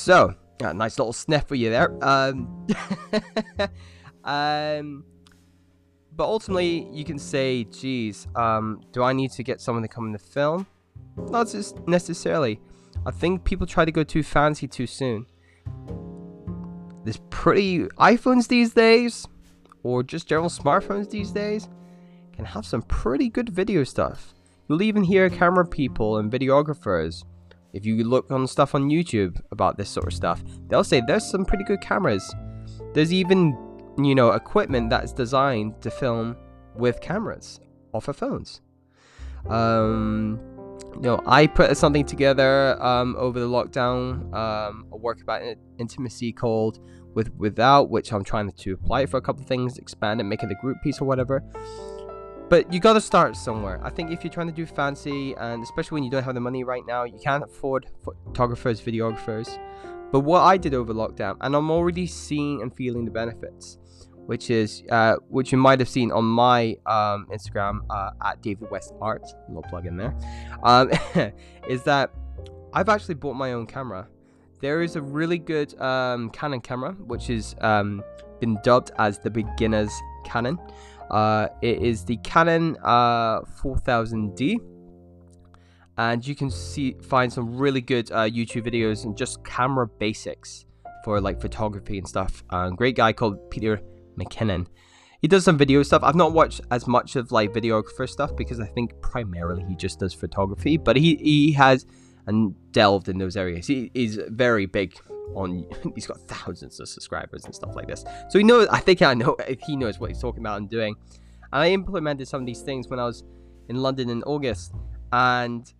So, 0.01 0.33
a 0.63 0.73
nice 0.73 0.97
little 0.97 1.13
sniff 1.13 1.47
for 1.47 1.53
you 1.53 1.69
there. 1.69 1.95
Um, 2.03 2.65
um, 4.23 5.05
but 6.15 6.23
ultimately, 6.23 6.87
you 6.91 7.05
can 7.05 7.19
say, 7.19 7.65
geez, 7.65 8.27
um, 8.35 8.81
do 8.93 9.03
I 9.03 9.13
need 9.13 9.29
to 9.33 9.43
get 9.43 9.61
someone 9.61 9.83
to 9.83 9.87
come 9.87 10.07
in 10.07 10.11
the 10.11 10.17
film? 10.17 10.65
Not 11.15 11.53
necessarily. 11.87 12.59
I 13.05 13.11
think 13.11 13.43
people 13.43 13.67
try 13.67 13.85
to 13.85 13.91
go 13.91 14.03
too 14.03 14.23
fancy 14.23 14.67
too 14.67 14.87
soon. 14.87 15.27
There's 17.03 17.21
pretty 17.29 17.81
iPhones 17.99 18.47
these 18.47 18.73
days, 18.73 19.27
or 19.83 20.01
just 20.01 20.27
general 20.27 20.49
smartphones 20.49 21.11
these 21.11 21.29
days, 21.29 21.69
can 22.33 22.45
have 22.45 22.65
some 22.65 22.81
pretty 22.81 23.29
good 23.29 23.49
video 23.49 23.83
stuff. 23.83 24.33
You'll 24.67 24.81
even 24.81 25.03
hear 25.03 25.29
camera 25.29 25.63
people 25.63 26.17
and 26.17 26.31
videographers. 26.31 27.23
If 27.73 27.85
you 27.85 28.03
look 28.03 28.31
on 28.31 28.47
stuff 28.47 28.75
on 28.75 28.89
YouTube 28.89 29.39
about 29.51 29.77
this 29.77 29.89
sort 29.89 30.07
of 30.07 30.13
stuff, 30.13 30.43
they'll 30.67 30.83
say 30.83 31.01
there's 31.05 31.29
some 31.29 31.45
pretty 31.45 31.63
good 31.63 31.81
cameras. 31.81 32.33
There's 32.93 33.13
even, 33.13 33.57
you 33.97 34.15
know, 34.15 34.31
equipment 34.31 34.89
that's 34.89 35.13
designed 35.13 35.81
to 35.81 35.91
film 35.91 36.35
with 36.75 37.01
cameras 37.01 37.59
off 37.93 38.07
of 38.07 38.17
phones. 38.17 38.61
Um, 39.49 40.39
you 40.95 41.01
know, 41.01 41.21
I 41.25 41.47
put 41.47 41.75
something 41.77 42.05
together 42.05 42.81
um, 42.83 43.15
over 43.17 43.39
the 43.39 43.47
lockdown, 43.47 44.33
um, 44.33 44.87
a 44.91 44.97
work 44.97 45.21
about 45.21 45.41
intimacy 45.77 46.31
called 46.33 46.79
"With 47.13 47.33
Without," 47.35 47.89
which 47.89 48.11
I'm 48.11 48.23
trying 48.23 48.51
to 48.51 48.73
apply 48.73 49.05
for 49.05 49.17
a 49.17 49.21
couple 49.21 49.41
of 49.41 49.47
things, 49.47 49.77
expand 49.77 50.19
it, 50.19 50.25
make 50.25 50.43
it 50.43 50.51
a 50.51 50.55
group 50.55 50.77
piece 50.83 50.99
or 50.99 51.05
whatever. 51.05 51.43
But 52.51 52.73
you 52.73 52.81
got 52.81 52.93
to 52.93 53.01
start 53.01 53.37
somewhere. 53.37 53.79
I 53.81 53.89
think 53.89 54.11
if 54.11 54.25
you're 54.25 54.33
trying 54.33 54.47
to 54.47 54.53
do 54.53 54.65
fancy, 54.65 55.33
and 55.35 55.63
especially 55.63 55.95
when 55.95 56.03
you 56.03 56.11
don't 56.11 56.23
have 56.23 56.33
the 56.35 56.41
money 56.41 56.65
right 56.65 56.85
now, 56.85 57.05
you 57.05 57.17
can't 57.17 57.45
afford 57.45 57.87
photographers, 58.03 58.81
videographers. 58.81 59.57
But 60.11 60.19
what 60.19 60.41
I 60.41 60.57
did 60.57 60.73
over 60.73 60.93
lockdown, 60.93 61.37
and 61.39 61.55
I'm 61.55 61.71
already 61.71 62.05
seeing 62.07 62.61
and 62.61 62.75
feeling 62.75 63.05
the 63.05 63.11
benefits 63.11 63.77
which 64.25 64.49
is 64.49 64.83
uh, 64.91 65.15
which 65.29 65.51
you 65.51 65.57
might 65.57 65.79
have 65.79 65.89
seen 65.89 66.11
on 66.11 66.25
my 66.25 66.77
um, 66.85 67.27
Instagram 67.33 67.79
uh, 67.89 68.11
at 68.23 68.41
David 68.41 68.69
West 68.69 68.93
Art, 69.01 69.25
little 69.47 69.63
plug 69.63 69.85
in 69.85 69.97
there, 69.97 70.13
um, 70.63 70.91
is 71.69 71.83
that 71.83 72.11
I've 72.73 72.89
actually 72.89 73.15
bought 73.15 73.33
my 73.33 73.53
own 73.53 73.65
camera. 73.65 74.07
There 74.61 74.83
is 74.83 74.95
a 74.95 75.01
really 75.01 75.39
good 75.39 75.79
um, 75.81 76.29
Canon 76.29 76.61
camera, 76.61 76.91
which 76.91 77.27
has 77.27 77.55
um, 77.61 78.03
been 78.39 78.59
dubbed 78.63 78.91
as 78.97 79.19
the 79.19 79.29
beginner's 79.29 79.91
Canon. 80.23 80.59
Uh, 81.11 81.49
it 81.61 81.83
is 81.83 82.05
the 82.05 82.15
Canon 82.23 82.77
4000D, 82.83 84.55
uh, 84.55 84.59
and 85.97 86.25
you 86.25 86.35
can 86.35 86.49
see 86.49 86.95
find 87.03 87.31
some 87.31 87.57
really 87.57 87.81
good 87.81 88.09
uh, 88.13 88.23
YouTube 88.23 88.65
videos 88.65 89.03
and 89.03 89.17
just 89.17 89.43
camera 89.43 89.85
basics 89.85 90.65
for 91.03 91.19
like 91.19 91.41
photography 91.41 91.97
and 91.97 92.07
stuff. 92.07 92.43
Um, 92.49 92.75
great 92.75 92.95
guy 92.95 93.11
called 93.11 93.51
Peter 93.51 93.81
McKinnon. 94.17 94.67
He 95.21 95.27
does 95.27 95.43
some 95.43 95.57
video 95.57 95.83
stuff. 95.83 96.01
I've 96.01 96.15
not 96.15 96.31
watched 96.31 96.61
as 96.71 96.87
much 96.87 97.17
of 97.17 97.31
like 97.33 97.51
videographer 97.51 98.09
stuff 98.09 98.35
because 98.35 98.61
I 98.61 98.65
think 98.65 98.99
primarily 99.01 99.65
he 99.65 99.75
just 99.75 99.99
does 99.99 100.13
photography, 100.13 100.77
but 100.77 100.95
he 100.95 101.17
he 101.17 101.51
has 101.51 101.85
and 102.31 102.55
delved 102.71 103.09
in 103.09 103.17
those 103.17 103.37
areas. 103.37 103.67
He 103.67 103.91
is 103.93 104.19
very 104.29 104.65
big 104.65 104.97
on. 105.35 105.65
He's 105.95 106.07
got 106.07 106.19
thousands 106.21 106.79
of 106.79 106.89
subscribers 106.89 107.45
and 107.45 107.53
stuff 107.53 107.75
like 107.75 107.87
this. 107.87 108.03
So 108.29 108.39
he 108.39 108.43
knows. 108.43 108.67
I 108.69 108.79
think 108.79 109.01
I 109.01 109.13
know 109.13 109.37
he 109.65 109.75
knows 109.75 109.99
what 109.99 110.09
he's 110.09 110.21
talking 110.21 110.41
about 110.41 110.57
and 110.57 110.69
doing. 110.69 110.95
And 111.53 111.61
I 111.61 111.69
implemented 111.69 112.27
some 112.27 112.41
of 112.41 112.47
these 112.47 112.61
things 112.61 112.87
when 112.87 112.99
I 112.99 113.05
was 113.05 113.23
in 113.69 113.75
London 113.77 114.09
in 114.09 114.23
August, 114.23 114.73
and 115.11 115.71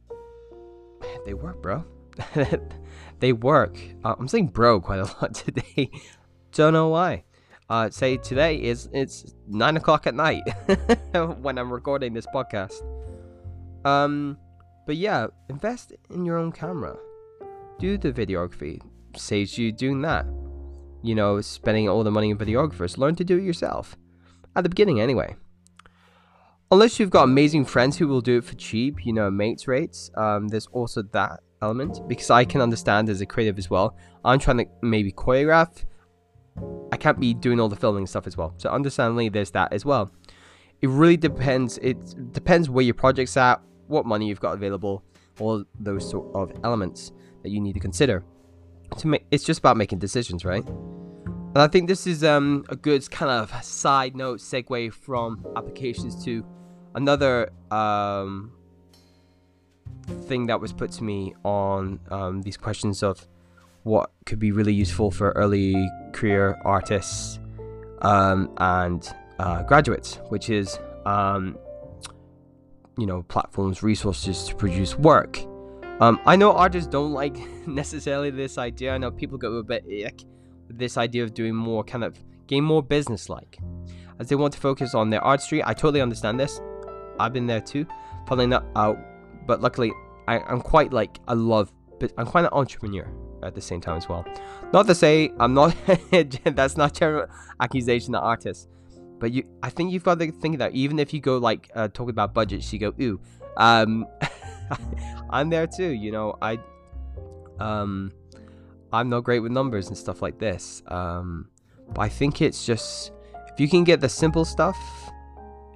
they 1.26 1.34
work, 1.34 1.62
bro. 1.62 1.84
they 3.20 3.34
work. 3.34 3.78
Uh, 4.04 4.16
I'm 4.20 4.28
saying 4.28 4.48
bro 4.48 4.82
quite 4.82 5.00
a 5.00 5.06
lot 5.06 5.34
today. 5.34 5.90
Don't 6.52 6.74
know 6.74 6.90
why 6.90 7.24
uh, 7.72 7.90
say 7.90 8.18
today 8.18 8.62
is 8.62 8.90
it's 8.92 9.34
nine 9.48 9.78
o'clock 9.78 10.06
at 10.06 10.14
night 10.14 10.44
when 11.40 11.58
I'm 11.58 11.72
recording 11.72 12.14
this 12.14 12.28
podcast. 12.28 12.84
Um, 13.86 14.38
but 14.86 14.96
yeah, 14.96 15.28
invest 15.50 15.94
in 16.10 16.26
your 16.26 16.38
own 16.38 16.52
camera. 16.52 16.98
Do 17.80 17.98
the 17.98 18.12
videography. 18.12 18.82
Saves 19.16 19.58
you 19.58 19.72
doing 19.72 20.02
that. 20.02 20.26
You 21.04 21.16
know, 21.16 21.42
spending 21.42 21.90
all 21.90 22.04
the 22.04 22.12
money 22.12 22.32
on 22.32 22.38
videographers. 22.38 22.98
Learn 22.98 23.16
to 23.16 23.24
do 23.24 23.38
it 23.38 23.44
yourself. 23.44 23.96
At 24.56 24.64
the 24.64 24.70
beginning, 24.70 25.02
anyway. 25.02 25.36
Unless 26.72 27.00
you've 27.00 27.10
got 27.10 27.24
amazing 27.24 27.66
friends 27.66 27.98
who 27.98 28.08
will 28.08 28.22
do 28.22 28.38
it 28.38 28.46
for 28.46 28.56
cheap, 28.56 29.06
you 29.06 29.14
know, 29.14 29.30
mates 29.30 29.68
rates. 29.68 30.10
Um, 30.16 30.48
there's 30.48 30.68
also 30.68 31.02
that 31.14 31.42
element 31.62 32.08
because 32.08 32.30
I 32.30 32.46
can 32.46 32.62
understand 32.62 33.10
as 33.10 33.22
a 33.22 33.26
creative 33.26 33.58
as 33.58 33.70
well. 33.70 33.98
I'm 34.24 34.40
trying 34.40 34.60
to 34.60 34.66
maybe 34.82 35.12
choreograph 35.12 35.84
I 36.92 36.98
can't 36.98 37.20
be 37.20 37.34
doing 37.34 37.60
all 37.60 37.70
the 37.70 37.76
filming 37.76 38.08
stuff 38.08 38.28
as 38.28 38.38
well. 38.38 38.54
So 38.58 38.70
understandably, 38.70 39.30
there's 39.30 39.52
that 39.52 39.72
as 39.74 39.86
well. 39.86 40.12
It 40.82 40.90
really 40.90 41.18
depends. 41.18 41.78
It 41.80 42.34
depends 42.34 42.70
where 42.70 42.84
your 42.84 42.94
project's 42.94 43.38
at, 43.38 43.62
what 43.92 44.06
money 44.06 44.28
you've 44.28 44.40
got 44.40 44.54
available, 44.54 45.04
all 45.40 45.64
those 45.80 46.10
sort 46.10 46.34
of 46.34 46.52
elements 46.64 47.12
that 47.44 47.50
you 47.50 47.60
need 47.60 47.74
to 47.74 47.80
consider. 47.80 48.24
To 48.98 49.08
make, 49.08 49.26
it's 49.32 49.44
just 49.44 49.60
about 49.60 49.78
making 49.78 50.00
decisions, 50.00 50.44
right? 50.44 50.66
And 50.66 51.58
I 51.58 51.68
think 51.68 51.88
this 51.88 52.08
is 52.08 52.24
um, 52.24 52.66
a 52.70 52.76
good 52.76 53.10
kind 53.12 53.30
of 53.32 53.64
side 53.64 54.16
note 54.16 54.40
segue 54.40 54.94
from 54.94 55.46
applications 55.56 56.24
to 56.26 56.46
another 56.96 57.52
um, 57.70 58.54
thing 60.28 60.46
that 60.48 60.60
was 60.60 60.72
put 60.72 60.92
to 60.94 61.04
me 61.04 61.34
on 61.44 62.00
um, 62.10 62.42
these 62.42 62.58
questions 62.58 63.04
of 63.04 63.28
what 63.84 64.12
could 64.26 64.40
be 64.40 64.52
really 64.52 64.74
useful 64.74 65.12
for 65.12 65.32
early 65.32 65.76
career 66.14 66.58
artists 66.64 67.40
um, 68.02 68.50
and 68.58 69.14
uh, 69.40 69.64
graduates, 69.64 70.20
which 70.30 70.50
is 70.50 70.80
um, 71.06 71.58
you 72.98 73.06
know 73.06 73.24
platforms, 73.24 73.84
resources 73.84 74.44
to 74.46 74.56
produce 74.56 74.98
work. 74.98 75.40
Um, 76.00 76.20
I 76.26 76.36
know 76.36 76.52
artists 76.52 76.88
don't 76.88 77.14
like 77.14 77.38
necessarily 77.68 78.32
this 78.32 78.58
idea. 78.58 78.94
I 78.94 78.98
know 78.98 79.12
people 79.12 79.38
go 79.38 79.54
a 79.54 79.64
bit 79.64 79.86
ick 80.06 80.24
with 80.68 80.78
this 80.78 80.98
idea 80.98 81.24
of 81.24 81.34
doing 81.34 81.56
more 81.56 81.84
kind 81.84 82.04
of 82.04 82.18
getting 82.48 82.64
more 82.64 82.84
business-like, 82.84 83.60
as 84.20 84.28
they 84.28 84.36
want 84.36 84.54
to 84.54 84.60
focus 84.60 84.94
on 84.94 85.10
their 85.10 85.24
artistry. 85.24 85.64
I 85.64 85.74
totally 85.74 86.02
understand 86.02 86.40
this. 86.40 86.60
I've 87.20 87.34
been 87.34 87.48
there 87.48 87.62
too, 87.62 87.86
out. 88.76 88.98
But 89.48 89.62
luckily, 89.62 89.92
I, 90.28 90.40
I'm 90.40 90.62
quite 90.62 90.94
like 90.94 91.20
I 91.28 91.34
love, 91.34 91.72
but 92.00 92.12
I'm 92.18 92.26
quite 92.26 92.46
an 92.46 92.52
entrepreneur 92.52 93.08
at 93.44 93.56
the 93.56 93.62
same 93.62 93.82
time 93.82 93.98
as 93.98 94.08
well. 94.08 94.26
Not 94.74 94.88
to 94.88 94.96
say 94.96 95.32
I'm 95.40 95.54
not 95.54 95.76
that's 96.56 96.78
not 96.78 96.94
general 96.94 97.28
accusation 97.60 98.16
of 98.16 98.24
artists, 98.24 98.68
but 99.22 99.32
you 99.32 99.46
I 99.64 99.70
think 99.70 99.94
you've 99.94 100.04
got 100.04 100.20
to 100.20 100.32
think 100.32 100.58
that 100.58 100.74
even 100.74 101.00
if 101.00 101.14
you 101.14 101.22
go 101.22 101.38
like 101.38 101.70
uh, 101.76 101.88
talk 101.88 102.10
about 102.10 102.34
budgets, 102.34 102.74
you 102.74 102.80
go 102.80 102.94
ooh, 103.00 103.22
um, 103.56 104.08
I'm 105.30 105.50
there 105.50 105.68
too. 105.68 105.92
You 105.92 106.12
know 106.12 106.36
I 106.42 106.60
um 107.60 108.12
I'm 108.92 109.10
not 109.10 109.24
great 109.24 109.40
with 109.40 109.52
numbers 109.52 109.88
and 109.88 109.98
stuff 109.98 110.22
like 110.22 110.40
this. 110.40 110.82
Um, 110.88 111.48
but 111.94 112.02
I 112.02 112.10
think 112.10 112.42
it's 112.42 112.66
just 112.66 113.12
if 113.54 113.60
you 113.60 113.70
can 113.70 113.84
get 113.84 114.02
the 114.02 114.10
simple 114.10 114.44
stuff, 114.44 114.78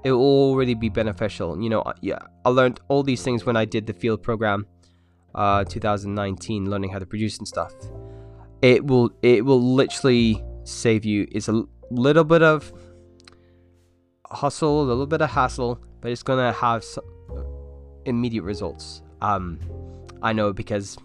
it 0.04 0.12
will 0.12 0.22
already 0.22 0.74
be 0.74 0.90
beneficial. 0.90 1.62
You 1.62 1.70
know, 1.70 1.84
yeah, 2.02 2.20
I 2.44 2.50
learned 2.50 2.80
all 2.88 3.04
these 3.04 3.24
things 3.24 3.46
when 3.46 3.56
I 3.56 3.66
did 3.66 3.86
the 3.86 3.94
field 3.94 4.24
program 4.24 4.66
uh, 5.36 5.64
2019, 5.66 6.70
learning 6.70 6.90
how 6.90 7.00
to 7.00 7.06
produce 7.06 7.38
and 7.38 7.48
stuff. 7.48 7.74
It 8.62 8.86
will 8.86 9.12
it 9.22 9.46
will 9.46 9.62
literally 9.62 10.44
save 10.64 11.06
you. 11.06 11.28
It's 11.32 11.48
a 11.48 11.64
little 11.92 12.24
bit 12.24 12.42
of 12.42 12.74
hustle, 14.32 14.82
a 14.82 14.86
little 14.86 15.06
bit 15.06 15.22
of 15.22 15.30
hassle, 15.30 15.80
but 16.02 16.12
it's 16.12 16.24
gonna 16.24 16.52
have 16.52 16.84
immediate 18.06 18.44
results. 18.44 19.02
Um, 19.22 19.60
I 20.22 20.34
know 20.34 20.54
because 20.54 20.98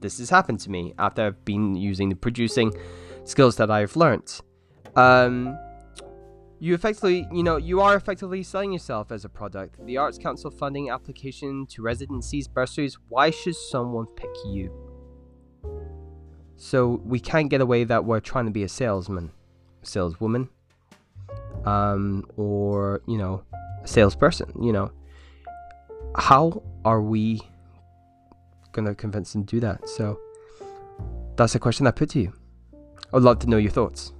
this 0.00 0.18
has 0.18 0.30
happened 0.30 0.60
to 0.60 0.70
me 0.70 0.94
after 0.98 1.26
I've 1.26 1.44
been 1.44 1.74
using 1.76 2.08
the 2.08 2.16
producing 2.16 2.72
skills 3.24 3.56
that 3.56 3.70
I've 3.70 3.96
learned. 3.96 4.40
Um, 4.96 5.56
you 6.58 6.74
effectively, 6.74 7.26
you 7.32 7.42
know, 7.42 7.56
you 7.56 7.80
are 7.80 7.96
effectively 7.96 8.42
selling 8.42 8.72
yourself 8.72 9.10
as 9.10 9.24
a 9.24 9.28
product. 9.28 9.84
The 9.84 9.96
Arts 9.96 10.18
Council 10.18 10.50
funding 10.50 10.90
application 10.90 11.66
to 11.70 11.82
residencies, 11.82 12.46
bursaries. 12.46 12.98
Why 13.08 13.30
should 13.30 13.56
someone 13.56 14.06
pick 14.14 14.30
you? 14.46 14.72
So 16.56 17.00
we 17.04 17.18
can't 17.18 17.48
get 17.48 17.60
away 17.60 17.82
that 17.84 18.04
we're 18.04 18.20
trying 18.20 18.44
to 18.44 18.52
be 18.52 18.62
a 18.62 18.68
salesman, 18.68 19.32
saleswoman, 19.82 20.50
um, 21.64 22.24
or 22.36 23.02
you 23.06 23.18
know, 23.18 23.42
a 23.82 23.88
salesperson. 23.88 24.52
You 24.60 24.72
know, 24.72 24.90
how 26.16 26.62
are 26.84 27.02
we 27.02 27.40
gonna 28.72 28.94
convince 28.94 29.32
them 29.32 29.44
to 29.44 29.56
do 29.56 29.60
that? 29.60 29.88
So 29.88 30.18
that's 31.36 31.54
a 31.54 31.58
question 31.58 31.86
I 31.86 31.90
put 31.90 32.10
to 32.10 32.20
you. 32.20 32.32
I'd 33.12 33.22
love 33.22 33.38
to 33.40 33.48
know 33.48 33.58
your 33.58 33.70
thoughts. 33.70 34.12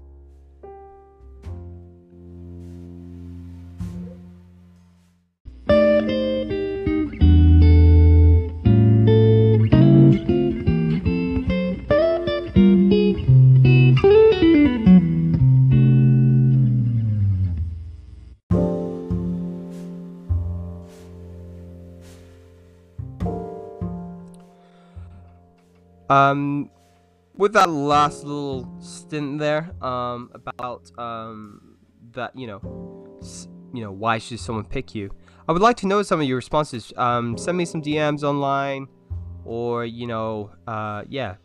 Um, 26.12 26.70
with 27.34 27.54
that 27.54 27.70
last 27.70 28.24
little 28.24 28.76
stint 28.80 29.38
there, 29.38 29.70
um, 29.82 30.30
about 30.34 30.90
um 30.98 31.78
that 32.12 32.36
you 32.36 32.46
know, 32.46 32.60
you 33.72 33.82
know, 33.82 33.92
why 33.92 34.18
should 34.18 34.40
someone 34.40 34.64
pick 34.64 34.94
you? 34.94 35.10
I 35.48 35.52
would 35.52 35.62
like 35.62 35.76
to 35.78 35.86
know 35.86 36.02
some 36.02 36.20
of 36.20 36.26
your 36.26 36.36
responses. 36.36 36.92
Um, 36.96 37.36
send 37.38 37.56
me 37.56 37.64
some 37.64 37.82
DMs 37.82 38.22
online, 38.22 38.86
or 39.44 39.84
you 39.84 40.06
know, 40.06 40.50
uh, 40.66 41.04
yeah, 41.08 41.36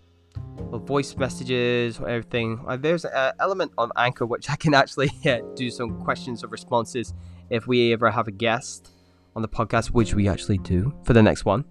or 0.71 0.79
voice 0.79 1.15
messages 1.15 1.99
or 1.99 2.09
everything. 2.09 2.59
Uh, 2.67 2.77
there's 2.77 3.05
an 3.05 3.33
element 3.39 3.71
on 3.77 3.91
Anchor 3.95 4.25
which 4.25 4.49
I 4.49 4.55
can 4.55 4.73
actually 4.73 5.11
yeah, 5.21 5.39
do 5.55 5.71
some 5.71 6.01
questions 6.01 6.43
or 6.43 6.47
responses 6.47 7.13
if 7.49 7.67
we 7.67 7.93
ever 7.93 8.11
have 8.11 8.27
a 8.27 8.31
guest 8.31 8.91
on 9.35 9.41
the 9.41 9.47
podcast, 9.47 9.87
which 9.87 10.13
we 10.13 10.27
actually 10.27 10.57
do 10.57 10.93
for 11.03 11.13
the 11.13 11.23
next 11.23 11.45
one. 11.45 11.63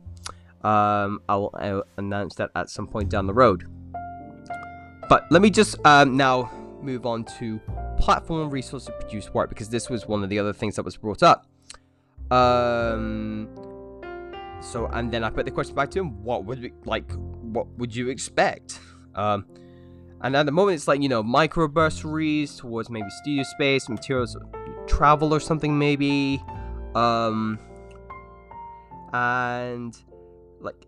Um, 0.67 1.21
I 1.29 1.37
will 1.37 1.55
I'll 1.55 1.85
announce 1.97 2.35
that 2.35 2.51
at 2.57 2.69
some 2.69 2.89
point 2.89 3.09
down 3.09 3.29
the 3.29 3.35
road. 3.35 3.69
But 5.09 5.31
let 5.31 5.41
me 5.41 5.49
just 5.49 5.77
um, 5.87 6.17
now 6.17 6.51
move 6.83 7.07
on 7.07 7.25
to 7.39 7.61
platform 8.01 8.51
resources 8.51 8.91
produce 8.99 9.33
work 9.33 9.49
because 9.49 9.69
this 9.69 9.89
was 9.89 10.09
one 10.09 10.25
of 10.25 10.29
the 10.29 10.41
other 10.41 10.53
things 10.53 10.75
that 10.75 10.85
was 10.85 10.97
brought 10.97 11.23
up. 11.23 11.47
Um, 12.33 13.49
so 14.61 14.87
and 14.87 15.13
then 15.13 15.23
I 15.23 15.31
put 15.31 15.45
the 15.45 15.53
question 15.53 15.77
back 15.77 15.89
to 15.93 16.01
him: 16.01 16.25
What 16.25 16.45
would 16.47 16.61
we, 16.61 16.73
like? 16.85 17.13
What 17.13 17.69
would 17.79 17.95
you 17.95 18.09
expect? 18.09 18.81
Um, 19.15 19.47
and 20.23 20.35
at 20.35 20.47
the 20.47 20.53
moment, 20.53 20.75
it's 20.75 20.89
like 20.89 21.01
you 21.01 21.09
know 21.09 21.23
micro 21.23 21.69
bursaries 21.69 22.57
towards 22.57 22.91
maybe 22.91 23.09
studio 23.23 23.45
space, 23.45 23.89
materials, 23.89 24.37
travel 24.89 25.33
or 25.33 25.39
something 25.39 25.79
maybe. 25.79 26.43
Um, 26.97 27.61
and 29.13 29.97
like 30.61 30.87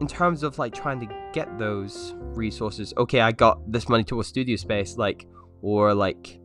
in 0.00 0.06
terms 0.06 0.42
of 0.42 0.58
like 0.58 0.74
trying 0.74 1.00
to 1.00 1.14
get 1.32 1.58
those 1.58 2.14
resources, 2.18 2.94
okay, 2.96 3.20
I 3.20 3.32
got 3.32 3.70
this 3.70 3.88
money 3.88 4.04
towards 4.04 4.28
studio 4.28 4.56
space, 4.56 4.96
like 4.96 5.26
or 5.62 5.94
like 5.94 6.38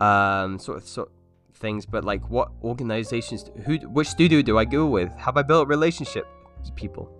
um 0.00 0.58
sort 0.58 0.78
of 0.78 0.88
sort 0.88 1.08
of 1.08 1.56
things, 1.56 1.86
but 1.86 2.04
like 2.04 2.28
what 2.30 2.50
organizations, 2.62 3.50
who, 3.64 3.76
which 3.88 4.08
studio 4.08 4.42
do 4.42 4.58
I 4.58 4.64
go 4.64 4.86
with? 4.86 5.12
Have 5.16 5.36
I 5.36 5.42
built 5.42 5.64
a 5.64 5.66
relationship 5.66 6.26
with 6.60 6.74
people? 6.74 7.10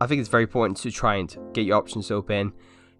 I 0.00 0.06
think 0.06 0.20
it's 0.20 0.28
very 0.28 0.44
important 0.44 0.76
to 0.78 0.90
try 0.90 1.16
and 1.16 1.36
get 1.52 1.64
your 1.64 1.76
options 1.76 2.10
open. 2.10 2.52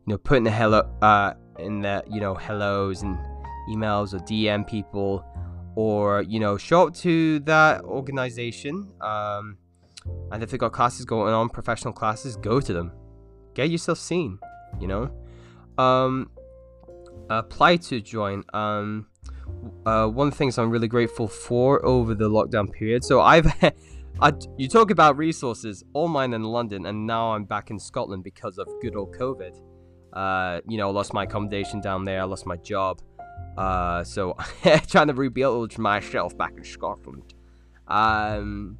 You 0.07 0.15
know, 0.15 0.19
putting 0.19 0.45
the 0.45 0.51
hello, 0.51 0.81
uh, 1.01 1.35
in 1.59 1.81
the 1.81 2.03
you 2.11 2.21
know 2.21 2.35
hellos 2.35 3.03
and 3.03 3.17
emails 3.69 4.13
or 4.13 4.19
DM 4.19 4.67
people, 4.67 5.25
or 5.77 6.23
you 6.23 6.41
know 6.41 6.57
show 6.57 6.89
up 6.89 6.95
to 6.97 7.41
that 7.41 7.83
organization. 7.85 8.91
Um, 9.01 9.59
and 10.31 10.43
if 10.43 10.51
they 10.51 10.59
got 10.59 10.73
classes 10.73 11.05
going 11.05 11.33
on, 11.33 11.49
professional 11.49 11.93
classes, 11.93 12.37
go 12.37 12.61
to 12.61 12.73
them. 12.73 12.93
Get 13.55 13.71
yourself 13.71 13.99
seen. 13.99 14.39
You 14.81 14.89
know, 14.89 15.11
um, 15.79 16.31
apply 17.31 17.77
to 17.77 18.01
join. 18.01 18.45
Um, 18.53 19.07
uh, 19.87 20.07
one 20.09 20.29
of 20.29 20.35
the 20.35 20.39
things 20.39 20.59
I'm 20.59 20.71
really 20.71 20.89
grateful 20.89 21.29
for 21.29 21.85
over 21.85 22.15
the 22.15 22.29
lockdown 22.29 22.73
period. 22.73 23.05
So 23.05 23.21
I've, 23.21 23.47
I, 24.21 24.33
you 24.57 24.69
talk 24.69 24.91
about 24.91 25.17
resources, 25.17 25.85
all 25.93 26.09
mine 26.09 26.33
in 26.33 26.43
London, 26.43 26.87
and 26.87 27.07
now 27.07 27.33
I'm 27.33 27.45
back 27.45 27.71
in 27.71 27.79
Scotland 27.79 28.25
because 28.25 28.59
of 28.59 28.69
good 28.83 28.97
old 28.97 29.15
COVID. 29.15 29.61
Uh, 30.13 30.61
you 30.69 30.79
know, 30.79 30.89
I 30.89 30.93
lost 30.93 31.13
my 31.13 31.25
accommodation 31.25 31.81
down 31.81 32.05
there. 32.05 32.21
I 32.21 32.25
lost 32.25 32.47
my 32.47 32.57
job. 32.57 33.01
Uh, 33.57 34.03
so 34.05 34.37
trying 34.89 35.09
to 35.09 35.15
rebuild 35.15 35.79
myself 35.79 36.37
back 36.37 36.53
in 36.57 36.65
Scotland. 36.65 37.35
Um, 37.89 38.79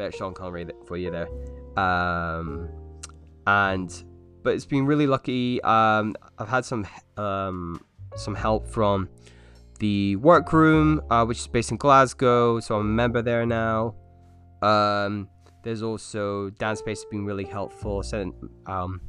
bet 0.00 0.14
Sean 0.14 0.32
can't 0.34 0.52
read 0.52 0.70
it 0.70 0.76
for 0.86 0.96
you 0.96 1.10
there. 1.10 1.28
Um, 1.76 2.68
and 3.46 4.04
but 4.42 4.54
it's 4.54 4.64
been 4.64 4.86
really 4.86 5.06
lucky. 5.06 5.62
Um, 5.62 6.16
I've 6.38 6.48
had 6.48 6.64
some 6.64 6.86
um 7.16 7.80
some 8.16 8.34
help 8.34 8.66
from 8.66 9.08
the 9.78 10.16
workroom, 10.16 11.02
uh, 11.10 11.24
which 11.24 11.38
is 11.38 11.46
based 11.46 11.70
in 11.70 11.76
Glasgow, 11.76 12.60
so 12.60 12.76
I'm 12.76 12.80
a 12.80 12.84
member 12.84 13.22
there 13.22 13.46
now. 13.46 13.94
Um, 14.62 15.28
there's 15.62 15.82
also 15.82 16.50
Dance 16.50 16.78
Space 16.80 17.02
has 17.02 17.10
been 17.10 17.24
really 17.24 17.44
helpful. 17.44 18.02
Sent 18.02 18.34
um, 18.66 19.00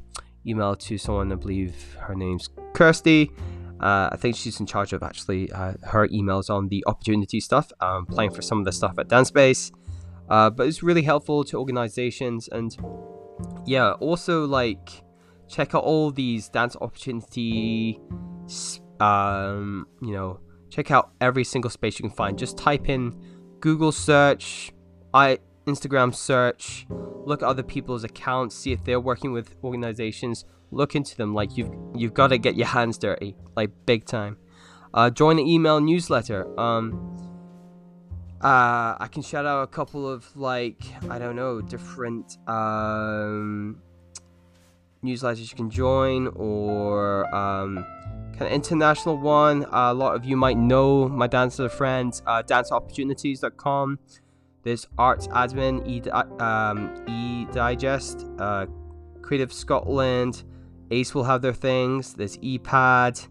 email 0.46 0.76
to 0.76 0.98
someone, 0.98 1.32
I 1.32 1.36
believe 1.36 1.96
her 2.00 2.16
name's 2.16 2.50
Kirsty. 2.74 3.32
Uh, 3.80 4.10
I 4.12 4.18
think 4.18 4.36
she's 4.36 4.60
in 4.60 4.68
charge 4.68 4.94
of 4.94 5.02
actually 5.02 5.52
uh, 5.52 5.74
her 5.84 6.08
emails 6.10 6.50
on 6.50 6.68
the 6.68 6.84
opportunity 6.86 7.40
stuff. 7.40 7.72
I'm 7.80 8.06
playing 8.06 8.32
for 8.32 8.42
some 8.42 8.60
of 8.60 8.66
the 8.66 8.72
stuff 8.72 9.00
at 9.00 9.08
Dance 9.08 9.30
Space, 9.30 9.72
uh, 10.32 10.50
but 10.50 10.66
it's 10.66 10.82
really 10.82 11.04
helpful 11.04 11.44
to 11.44 11.58
organizations 11.58 12.48
and 12.52 12.76
yeah, 13.66 13.92
also 14.00 14.46
like 14.46 15.04
check 15.48 15.76
out 15.76 15.84
all 15.84 16.10
these 16.12 16.50
dance 16.50 16.76
opportunity. 16.82 18.00
Um, 19.00 19.88
you 20.02 20.14
know 20.14 20.40
check 20.72 20.90
out 20.90 21.12
every 21.20 21.44
single 21.44 21.70
space 21.70 22.00
you 22.00 22.04
can 22.04 22.16
find. 22.16 22.40
Just 22.40 22.58
type 22.58 22.90
in 22.90 23.14
Google 23.60 23.92
search, 23.92 24.72
I 25.14 25.40
Instagram 25.68 26.16
search, 26.16 26.88
look 26.90 27.44
at 27.44 27.48
other 27.48 27.64
people's 27.64 28.04
accounts, 28.04 28.56
see 28.56 28.72
if 28.72 28.84
they're 28.84 29.00
working 29.00 29.32
with 29.34 29.54
organizations. 29.64 30.46
Look 30.72 30.96
into 30.96 31.18
them. 31.18 31.34
Like 31.34 31.58
you've 31.58 31.72
you've 31.94 32.14
got 32.14 32.28
to 32.28 32.38
get 32.38 32.56
your 32.56 32.68
hands 32.68 32.98
dirty, 32.98 33.36
like 33.58 33.72
big 33.86 34.06
time. 34.06 34.38
Uh, 34.94 35.10
join 35.10 35.36
the 35.36 35.44
email 35.44 35.82
newsletter. 35.82 36.48
Um, 36.60 37.18
uh, 38.44 38.98
I 39.00 39.08
can 39.12 39.22
shout 39.22 39.46
out 39.46 39.64
a 39.64 39.68
couple 39.68 40.10
of 40.10 40.36
like 40.36 40.82
I 41.10 41.20
don't 41.20 41.36
know 41.36 41.62
different 41.62 42.38
um, 42.48 43.82
newsletters 45.04 45.50
you 45.50 45.56
can 45.56 45.70
join 45.70 46.28
or 46.36 47.34
um, 47.36 47.86
kind 48.34 48.42
of 48.42 48.52
international 48.52 49.18
one. 49.18 49.66
Uh, 49.66 49.92
a 49.92 49.94
lot 49.94 50.16
of 50.16 50.26
you 50.26 50.36
might 50.36 50.58
know 50.58 51.08
my 51.08 51.28
dancer 51.28 51.70
friends, 51.70 52.24
uh, 52.26 52.42
danceopportunities.com. 52.44 54.00
There's 54.64 54.88
Arts 54.98 55.28
Admin, 55.28 55.88
E, 55.88 56.10
um, 56.40 57.04
e 57.08 57.46
Digest, 57.52 58.28
uh, 58.40 58.68
Creative 59.22 59.52
Scotland, 59.52 60.44
Ace 60.92 61.16
will 61.16 61.24
have 61.24 61.42
their 61.42 61.54
things. 61.54 62.14
There's 62.14 62.38
EPAD. 62.38 63.28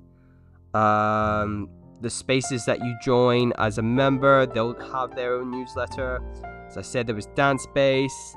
Um, 0.73 1.69
the 2.01 2.11
spaces 2.11 2.65
that 2.65 2.81
you 2.81 2.97
join 3.03 3.53
as 3.59 3.79
a 3.79 3.83
member, 3.83 4.47
they'll 4.47 4.79
have 4.93 5.15
their 5.15 5.35
own 5.35 5.51
newsletter. 5.51 6.23
As 6.67 6.77
I 6.77 6.83
said, 6.83 7.07
there 7.07 7.17
was 7.17 7.27
Dance 7.27 7.65
Space. 7.65 8.37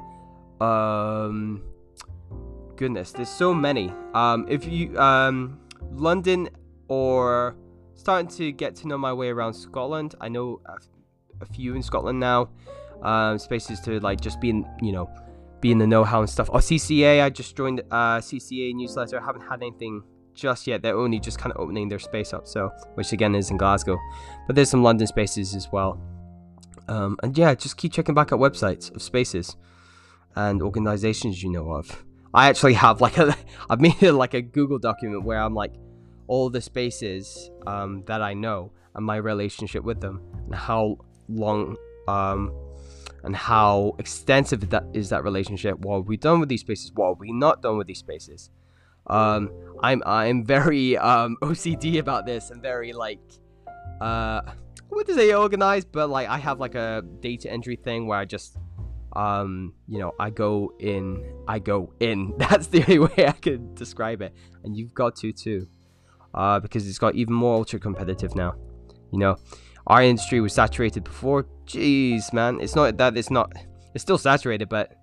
Um, 0.59 1.63
goodness, 2.75 3.11
there's 3.11 3.29
so 3.29 3.53
many. 3.53 3.93
Um, 4.13 4.45
if 4.49 4.65
you 4.65 4.97
um, 4.99 5.59
London 5.91 6.49
or 6.87 7.55
starting 7.95 8.27
to 8.27 8.51
get 8.51 8.75
to 8.75 8.87
know 8.87 8.97
my 8.97 9.13
way 9.13 9.29
around 9.29 9.53
Scotland. 9.53 10.15
I 10.19 10.29
know 10.29 10.61
a, 11.39 11.45
few 11.45 11.75
in 11.75 11.83
Scotland 11.83 12.19
now. 12.19 12.49
Um, 13.01 13.37
spaces 13.37 13.81
to 13.81 13.99
like 13.99 14.21
just 14.21 14.39
be 14.39 14.49
in, 14.49 14.65
you 14.81 14.91
know, 14.91 15.09
be 15.59 15.71
in 15.71 15.77
the 15.77 15.87
know-how 15.87 16.21
and 16.21 16.29
stuff. 16.29 16.49
Or 16.49 16.59
CCA, 16.59 17.21
I 17.23 17.29
just 17.29 17.55
joined 17.55 17.81
uh, 17.91 18.19
CCA 18.19 18.73
newsletter. 18.73 19.19
I 19.19 19.25
haven't 19.25 19.41
had 19.41 19.61
anything 19.61 20.03
just 20.33 20.67
yet. 20.67 20.81
They're 20.81 20.97
only 20.97 21.19
just 21.19 21.39
kind 21.39 21.51
of 21.51 21.59
opening 21.59 21.89
their 21.89 21.99
space 21.99 22.33
up, 22.33 22.47
so 22.47 22.71
which 22.95 23.11
again 23.11 23.35
is 23.35 23.51
in 23.51 23.57
Glasgow. 23.57 23.99
But 24.47 24.55
there's 24.55 24.69
some 24.69 24.83
London 24.83 25.07
spaces 25.07 25.55
as 25.55 25.71
well. 25.71 25.99
Um, 26.87 27.17
and 27.23 27.37
yeah, 27.37 27.55
just 27.55 27.77
keep 27.77 27.93
checking 27.93 28.15
back 28.15 28.31
at 28.31 28.39
websites 28.39 28.93
of 28.93 29.01
spaces 29.01 29.55
and 30.35 30.61
organizations 30.61 31.41
you 31.41 31.51
know 31.51 31.71
of. 31.71 32.03
I 32.33 32.49
actually 32.49 32.73
have 32.73 32.99
like 32.99 33.17
a, 33.17 33.35
I've 33.69 33.79
made 33.81 34.01
like 34.01 34.33
a 34.33 34.41
Google 34.41 34.79
document 34.79 35.23
where 35.23 35.39
I'm 35.39 35.53
like 35.53 35.73
all 36.27 36.49
the 36.49 36.61
spaces 36.61 37.51
um, 37.67 38.03
that 38.07 38.21
I 38.21 38.33
know 38.33 38.71
and 38.95 39.05
my 39.05 39.17
relationship 39.17 39.83
with 39.83 40.01
them 40.01 40.21
and 40.45 40.55
how 40.55 40.97
long 41.29 41.77
um, 42.07 42.53
and 43.23 43.35
how 43.35 43.95
extensive 43.99 44.69
that 44.69 44.83
is 44.93 45.09
that 45.09 45.23
relationship. 45.23 45.79
What 45.79 45.97
have 45.97 46.07
we 46.07 46.17
done 46.17 46.39
with 46.39 46.49
these 46.49 46.61
spaces? 46.61 46.91
What 46.93 47.19
we 47.19 47.31
not 47.31 47.61
done 47.61 47.77
with 47.77 47.87
these 47.87 47.99
spaces? 47.99 48.49
Um, 49.07 49.51
I'm 49.81 50.01
I'm 50.05 50.45
very 50.45 50.97
um, 50.97 51.37
OCD 51.41 51.99
about 51.99 52.25
this 52.25 52.51
and 52.51 52.61
very 52.61 52.93
like 52.93 53.19
uh, 54.01 54.41
what 54.89 55.07
to 55.07 55.13
say 55.13 55.33
organized, 55.33 55.91
but 55.91 56.09
like 56.09 56.27
I 56.27 56.37
have 56.37 56.59
like 56.59 56.75
a 56.75 57.03
data 57.19 57.51
entry 57.51 57.75
thing 57.75 58.07
where 58.07 58.19
I 58.19 58.25
just 58.25 58.57
um, 59.15 59.73
you 59.87 59.99
know, 59.99 60.13
I 60.19 60.31
go 60.31 60.73
in, 60.79 61.23
I 61.47 61.59
go 61.59 61.93
in. 61.99 62.33
That's 62.37 62.67
the 62.67 62.81
only 62.81 62.99
way 62.99 63.27
I 63.27 63.33
could 63.33 63.75
describe 63.75 64.21
it, 64.21 64.33
and 64.63 64.75
you've 64.75 64.93
got 64.93 65.15
to 65.17 65.31
too 65.31 65.67
uh, 66.33 66.59
because 66.59 66.87
it's 66.87 66.97
got 66.97 67.15
even 67.15 67.33
more 67.33 67.55
ultra 67.55 67.79
competitive 67.79 68.35
now. 68.35 68.55
You 69.11 69.19
know, 69.19 69.37
our 69.87 70.01
industry 70.01 70.41
was 70.41 70.53
saturated 70.53 71.03
before. 71.03 71.45
Jeez, 71.65 72.33
man, 72.33 72.59
it's 72.61 72.75
not 72.75 72.97
that 72.97 73.17
it's 73.17 73.29
not. 73.29 73.51
It's 73.93 74.01
still 74.01 74.17
saturated, 74.17 74.69
but 74.69 74.93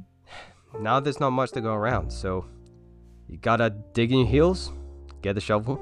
now 0.80 1.00
there's 1.00 1.20
not 1.20 1.30
much 1.30 1.52
to 1.52 1.60
go 1.60 1.72
around. 1.72 2.10
So 2.10 2.44
you 3.30 3.38
gotta 3.38 3.70
dig 3.94 4.10
in 4.10 4.18
your 4.18 4.26
heels, 4.26 4.72
get 5.22 5.34
the 5.34 5.40
shovel, 5.40 5.80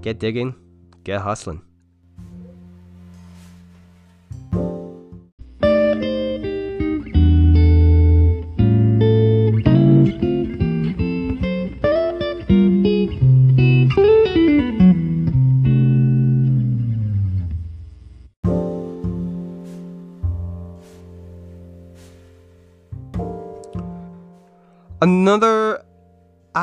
get 0.00 0.18
digging, 0.18 0.54
get 1.04 1.20
hustling. 1.20 1.60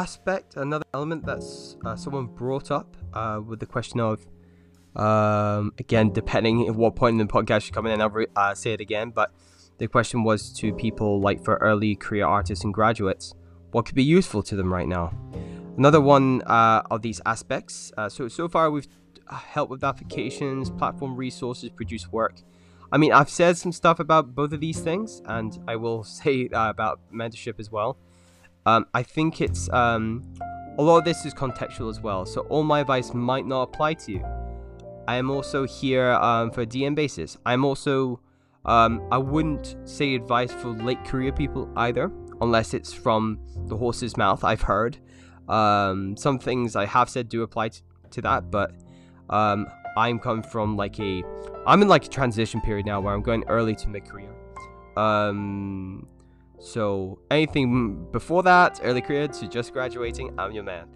Aspect, 0.04 0.58
another 0.58 0.84
element 0.94 1.26
that's 1.26 1.78
uh, 1.86 1.96
someone 1.96 2.26
brought 2.26 2.70
up 2.72 2.98
uh, 3.14 3.40
with 3.48 3.60
the 3.62 3.66
question 3.66 4.02
of, 4.02 4.16
um, 4.98 5.72
again, 5.80 6.12
depending 6.12 6.68
at 6.68 6.76
what 6.76 6.94
point 7.02 7.14
in 7.18 7.26
the 7.26 7.34
podcast 7.38 7.68
you 7.68 7.72
come 7.72 7.88
in, 7.88 8.02
I'll 8.02 8.10
re- 8.10 8.28
uh, 8.36 8.54
say 8.54 8.74
it 8.74 8.82
again, 8.82 9.12
but 9.12 9.32
the 9.78 9.88
question 9.88 10.26
was 10.26 10.52
to 10.60 10.74
people 10.74 11.22
like 11.22 11.42
for 11.46 11.56
early 11.70 11.96
career 11.96 12.26
artists 12.26 12.66
and 12.66 12.74
graduates, 12.74 13.34
what 13.72 13.86
could 13.86 13.96
be 13.96 14.04
useful 14.04 14.44
to 14.44 14.58
them 14.58 14.74
right 14.78 14.90
now? 14.90 15.14
Another 15.78 16.02
one 16.02 16.42
uh, 16.42 16.82
of 16.92 17.02
these 17.02 17.22
aspects. 17.26 17.94
Uh, 17.98 18.10
so 18.10 18.28
so 18.28 18.50
far 18.50 18.70
we've 18.70 18.90
helped 19.32 19.72
with 19.72 19.84
applications, 19.86 20.70
platform 20.70 21.16
resources, 21.16 21.70
produce 21.70 22.12
work. 22.12 22.36
I 22.92 22.98
mean, 22.98 23.14
I've 23.14 23.30
said 23.30 23.58
some 23.58 23.72
stuff 23.72 24.00
about 24.00 24.36
both 24.36 24.52
of 24.52 24.60
these 24.60 24.80
things, 24.82 25.22
and 25.26 25.58
I 25.66 25.78
will 25.78 26.04
say 26.20 26.50
uh, 26.50 26.70
about 26.70 27.00
mentorship 27.12 27.58
as 27.58 27.72
well. 27.72 27.98
Um, 28.66 28.86
I 28.94 29.04
think 29.04 29.42
it's 29.42 29.70
um, 29.72 30.24
a 30.78 30.84
lot 30.84 30.98
of 30.98 31.06
this 31.06 31.26
is 31.26 31.34
contextual 31.34 31.90
as 31.90 32.00
well. 32.00 32.26
So 32.26 32.42
all 32.42 32.64
my 32.64 32.80
advice 32.80 33.14
might 33.14 33.46
not 33.46 33.64
apply 33.64 33.96
to 33.96 34.12
you. 34.14 34.26
I 35.08 35.18
am 35.18 35.30
also 35.30 35.66
here 35.66 36.12
um, 36.14 36.52
for 36.52 36.62
a 36.62 36.66
DM 36.66 36.96
basis. 36.96 37.38
I'm 37.46 37.66
also 37.66 38.22
um, 38.66 39.06
I 39.12 39.18
wouldn't 39.18 39.76
say 39.84 40.16
advice 40.16 40.52
for 40.52 40.70
late 40.70 41.04
career 41.04 41.32
people 41.32 41.70
either, 41.76 42.12
unless 42.42 42.74
it's 42.74 42.94
from 42.94 43.40
the 43.68 43.76
horse's 43.76 44.16
mouth. 44.16 44.44
I've 44.44 44.62
heard 44.62 44.98
um, 45.50 46.16
some 46.16 46.40
things 46.40 46.76
I 46.76 46.86
have 46.86 47.10
said 47.10 47.28
do 47.28 47.44
apply 47.44 47.70
t- 47.70 47.82
to 48.12 48.22
that, 48.22 48.50
but 48.50 48.72
um, 49.30 49.68
I'm 49.98 50.20
coming 50.20 50.44
from 50.44 50.78
like 50.78 51.00
a 51.00 51.24
I'm 51.66 51.82
in 51.82 51.88
like 51.88 52.06
a 52.06 52.10
transition 52.10 52.62
period 52.62 52.86
now 52.86 53.02
where 53.02 53.14
I'm 53.14 53.22
going 53.22 53.44
early 53.48 53.76
to 53.76 53.90
mid 53.90 54.06
career. 54.06 54.30
Um, 54.96 56.08
so 56.64 57.20
anything 57.30 58.08
before 58.14 58.42
that, 58.44 58.80
early 58.84 59.02
career 59.02 59.28
to 59.28 59.48
just 59.50 59.74
graduating, 59.74 60.34
I'm 60.40 60.54
your 60.54 60.64
man. 60.64 60.88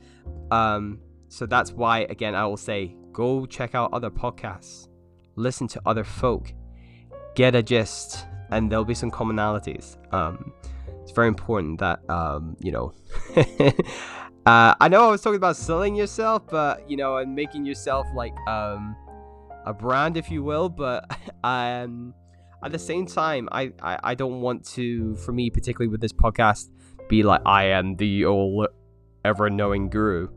Um, 0.49 0.99
so 1.27 1.45
that's 1.45 1.73
why 1.73 2.07
again 2.09 2.35
I 2.35 2.45
will 2.45 2.55
say 2.55 2.95
go 3.11 3.45
check 3.45 3.75
out 3.75 3.91
other 3.91 4.09
podcasts, 4.09 4.87
listen 5.35 5.67
to 5.67 5.81
other 5.85 6.05
folk, 6.05 6.53
get 7.35 7.53
a 7.53 7.61
gist, 7.61 8.25
and 8.49 8.71
there'll 8.71 8.85
be 8.85 8.93
some 8.93 9.11
commonalities. 9.11 9.97
Um, 10.13 10.53
it's 11.01 11.11
very 11.11 11.27
important 11.27 11.79
that 11.79 11.99
um, 12.09 12.55
you 12.61 12.71
know. 12.71 12.93
uh, 14.45 14.73
I 14.79 14.87
know 14.87 15.05
I 15.05 15.11
was 15.11 15.21
talking 15.21 15.35
about 15.35 15.57
selling 15.57 15.97
yourself, 15.97 16.43
but 16.47 16.89
you 16.89 16.95
know, 16.95 17.17
and 17.17 17.35
making 17.35 17.65
yourself 17.65 18.07
like 18.15 18.35
um, 18.47 18.95
a 19.65 19.73
brand, 19.73 20.15
if 20.15 20.31
you 20.31 20.43
will. 20.43 20.69
But 20.69 21.11
um, 21.43 22.13
at 22.67 22.73
the 22.73 22.79
same 22.79 23.05
time, 23.05 23.47
I, 23.49 23.71
I, 23.81 23.97
I 24.03 24.13
don't 24.13 24.41
want 24.41 24.65
to, 24.75 25.15
for 25.15 25.31
me, 25.31 25.49
particularly 25.49 25.87
with 25.87 26.01
this 26.01 26.11
podcast, 26.11 26.69
be 27.07 27.23
like 27.23 27.39
I 27.45 27.67
am 27.67 27.95
the 27.95 28.25
all 28.25 28.67
ever 29.23 29.49
knowing 29.49 29.89
guru. 29.89 30.27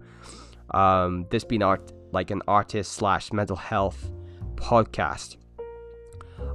Um, 0.73 1.27
this 1.31 1.43
being 1.43 1.65
art 1.65 1.93
like 2.13 2.31
an 2.31 2.41
artist 2.47 2.93
slash 2.93 3.33
mental 3.33 3.57
health 3.57 4.13
podcast. 4.55 5.39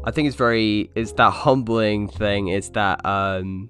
I 0.05 0.11
think 0.11 0.29
it's 0.29 0.37
very 0.37 0.91
it's 0.95 1.11
that 1.13 1.31
humbling 1.31 2.07
thing. 2.07 2.47
It's 2.47 2.69
that 2.69 3.05
um, 3.05 3.69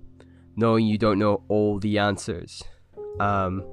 knowing 0.56 0.86
you 0.86 1.00
don't 1.00 1.18
know 1.18 1.41
all 1.48 1.80
the 1.80 1.98
answers. 1.98 2.62
Um, 3.20 3.65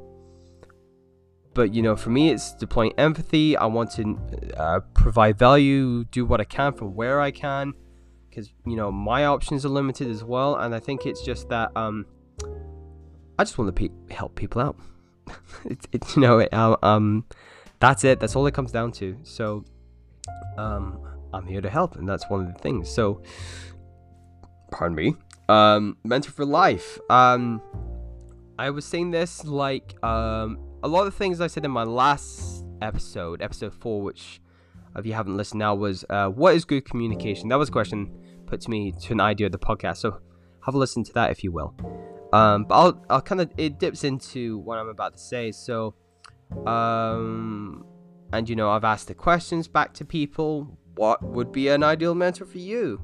but 1.52 1.74
you 1.74 1.82
know, 1.82 1.96
for 1.96 2.08
me, 2.08 2.30
it's 2.30 2.54
deploying 2.54 2.94
empathy. 2.96 3.58
I 3.58 3.66
want 3.66 3.90
to 3.92 4.18
uh, 4.56 4.80
provide 4.94 5.38
value, 5.38 6.04
do 6.04 6.24
what 6.24 6.40
I 6.40 6.44
can 6.44 6.72
from 6.72 6.94
where 6.94 7.20
I 7.20 7.30
can 7.30 7.74
because 8.32 8.50
you 8.64 8.76
know 8.76 8.90
my 8.90 9.26
options 9.26 9.66
are 9.66 9.68
limited 9.68 10.08
as 10.08 10.24
well, 10.24 10.56
and 10.56 10.74
I 10.74 10.80
think 10.80 11.04
it's 11.04 11.22
just 11.22 11.50
that 11.50 11.70
um, 11.76 12.06
I 13.38 13.44
just 13.44 13.58
want 13.58 13.74
to 13.74 13.88
pe- 13.88 14.14
help 14.14 14.34
people 14.34 14.62
out. 14.62 14.76
it's 15.64 15.86
it, 15.92 16.16
you 16.16 16.22
know 16.22 16.38
it, 16.38 16.52
uh, 16.52 16.76
um, 16.82 17.26
that's 17.78 18.04
it. 18.04 18.20
That's 18.20 18.34
all 18.34 18.46
it 18.46 18.54
comes 18.54 18.72
down 18.72 18.92
to. 18.92 19.18
So 19.22 19.64
um, 20.56 20.98
I'm 21.34 21.46
here 21.46 21.60
to 21.60 21.68
help, 21.68 21.96
and 21.96 22.08
that's 22.08 22.28
one 22.30 22.46
of 22.46 22.52
the 22.52 22.58
things. 22.58 22.88
So 22.88 23.22
pardon 24.70 24.96
me. 24.96 25.14
Um, 25.48 25.98
mentor 26.02 26.30
for 26.30 26.46
life. 26.46 26.98
Um, 27.10 27.60
I 28.58 28.70
was 28.70 28.86
saying 28.86 29.10
this 29.10 29.44
like 29.44 30.02
um, 30.02 30.58
a 30.82 30.88
lot 30.88 31.06
of 31.06 31.14
things 31.14 31.40
I 31.40 31.48
said 31.48 31.66
in 31.66 31.70
my 31.70 31.82
last 31.82 32.64
episode, 32.80 33.42
episode 33.42 33.74
four, 33.74 34.00
which 34.00 34.40
if 34.96 35.04
you 35.04 35.12
haven't 35.12 35.36
listened 35.36 35.58
now, 35.58 35.74
was 35.74 36.04
uh, 36.08 36.28
what 36.28 36.54
is 36.54 36.64
good 36.64 36.86
communication? 36.86 37.48
That 37.50 37.58
was 37.58 37.68
a 37.68 37.72
question 37.72 38.21
put 38.52 38.60
to 38.60 38.70
me 38.70 38.92
to 38.92 39.14
an 39.14 39.20
idea 39.20 39.46
of 39.46 39.52
the 39.52 39.58
podcast. 39.58 39.96
So 39.98 40.20
have 40.66 40.74
a 40.74 40.78
listen 40.78 41.02
to 41.04 41.12
that 41.14 41.30
if 41.30 41.42
you 41.42 41.50
will. 41.52 41.74
Um, 42.34 42.64
but 42.64 42.74
I'll 42.74 43.04
I'll 43.08 43.22
kind 43.22 43.40
of 43.40 43.50
it 43.56 43.78
dips 43.78 44.04
into 44.04 44.58
what 44.58 44.78
I'm 44.78 44.88
about 44.88 45.14
to 45.14 45.18
say. 45.18 45.52
So, 45.52 45.94
um, 46.66 47.84
and 48.32 48.48
you 48.48 48.56
know 48.56 48.70
I've 48.70 48.84
asked 48.84 49.08
the 49.08 49.14
questions 49.14 49.68
back 49.68 49.94
to 49.94 50.04
people. 50.04 50.78
What 50.96 51.22
would 51.22 51.50
be 51.50 51.68
an 51.68 51.82
ideal 51.82 52.14
mentor 52.14 52.44
for 52.44 52.58
you? 52.58 53.00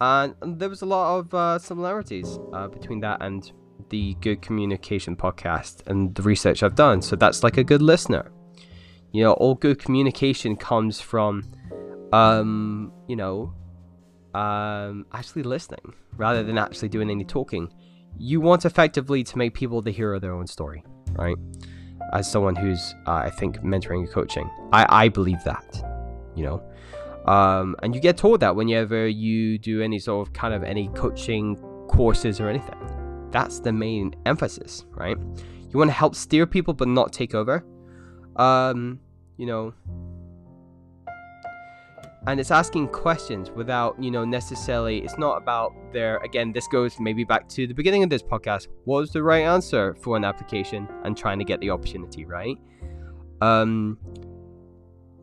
And, 0.00 0.34
and 0.42 0.58
there 0.58 0.68
was 0.68 0.82
a 0.82 0.86
lot 0.86 1.18
of 1.18 1.32
uh, 1.32 1.58
similarities 1.58 2.38
uh, 2.52 2.68
between 2.68 3.00
that 3.00 3.22
and 3.22 3.50
the 3.88 4.14
Good 4.20 4.42
Communication 4.42 5.16
podcast 5.16 5.86
and 5.86 6.14
the 6.14 6.22
research 6.22 6.62
I've 6.62 6.74
done. 6.74 7.00
So 7.00 7.16
that's 7.16 7.42
like 7.42 7.56
a 7.56 7.64
good 7.64 7.80
listener 7.80 8.30
you 9.14 9.22
know 9.22 9.32
all 9.34 9.54
good 9.54 9.78
communication 9.78 10.56
comes 10.56 11.00
from 11.00 11.44
um 12.12 12.92
you 13.06 13.14
know 13.14 13.54
um 14.34 15.06
actually 15.12 15.42
listening 15.42 15.94
rather 16.16 16.42
than 16.42 16.58
actually 16.58 16.88
doing 16.88 17.10
any 17.10 17.24
talking. 17.24 17.72
You 18.16 18.40
want 18.40 18.64
effectively 18.64 19.24
to 19.24 19.38
make 19.38 19.54
people 19.54 19.82
the 19.82 19.90
hero 19.90 20.16
of 20.16 20.22
their 20.22 20.32
own 20.32 20.46
story 20.46 20.84
right? 21.16 21.36
As 22.12 22.30
someone 22.30 22.56
who's 22.56 22.94
uh, 23.06 23.12
i 23.12 23.30
think 23.30 23.58
mentoring 23.58 24.00
and 24.00 24.10
coaching. 24.10 24.50
I 24.72 25.04
i 25.04 25.08
believe 25.08 25.42
that 25.44 25.82
you 26.34 26.44
know? 26.44 26.62
Um 27.30 27.76
and 27.82 27.94
you 27.94 28.00
get 28.00 28.16
told 28.16 28.40
that 28.40 28.54
whenever 28.54 29.06
you 29.06 29.58
do 29.58 29.80
any 29.80 29.98
sort 29.98 30.26
of 30.26 30.34
kind 30.34 30.52
of 30.52 30.62
any 30.62 30.88
coaching 30.88 31.56
courses 31.88 32.40
or 32.40 32.48
anything. 32.48 33.28
That's 33.30 33.60
the 33.60 33.72
main 33.72 34.14
emphasis 34.26 34.84
right? 34.90 35.16
You 35.70 35.78
want 35.78 35.88
to 35.88 35.94
help 35.94 36.14
steer 36.14 36.46
people 36.46 36.74
but 36.74 36.88
not 36.88 37.12
take 37.12 37.34
over. 37.34 37.64
Um 38.36 39.00
you 39.36 39.46
know 39.46 39.74
and 42.26 42.40
it's 42.40 42.50
asking 42.50 42.88
questions 42.88 43.50
without 43.50 44.00
you 44.02 44.10
know 44.10 44.24
necessarily 44.24 44.98
it's 44.98 45.18
not 45.18 45.36
about 45.36 45.72
their 45.92 46.18
again 46.18 46.52
this 46.52 46.66
goes 46.68 46.98
maybe 46.98 47.24
back 47.24 47.48
to 47.48 47.66
the 47.66 47.74
beginning 47.74 48.02
of 48.02 48.10
this 48.10 48.22
podcast 48.22 48.68
what 48.84 49.00
was 49.00 49.10
the 49.10 49.22
right 49.22 49.42
answer 49.42 49.94
for 50.00 50.16
an 50.16 50.24
application 50.24 50.88
and 51.04 51.16
trying 51.16 51.38
to 51.38 51.44
get 51.44 51.60
the 51.60 51.70
opportunity 51.70 52.24
right? 52.24 52.56
Um 53.40 53.98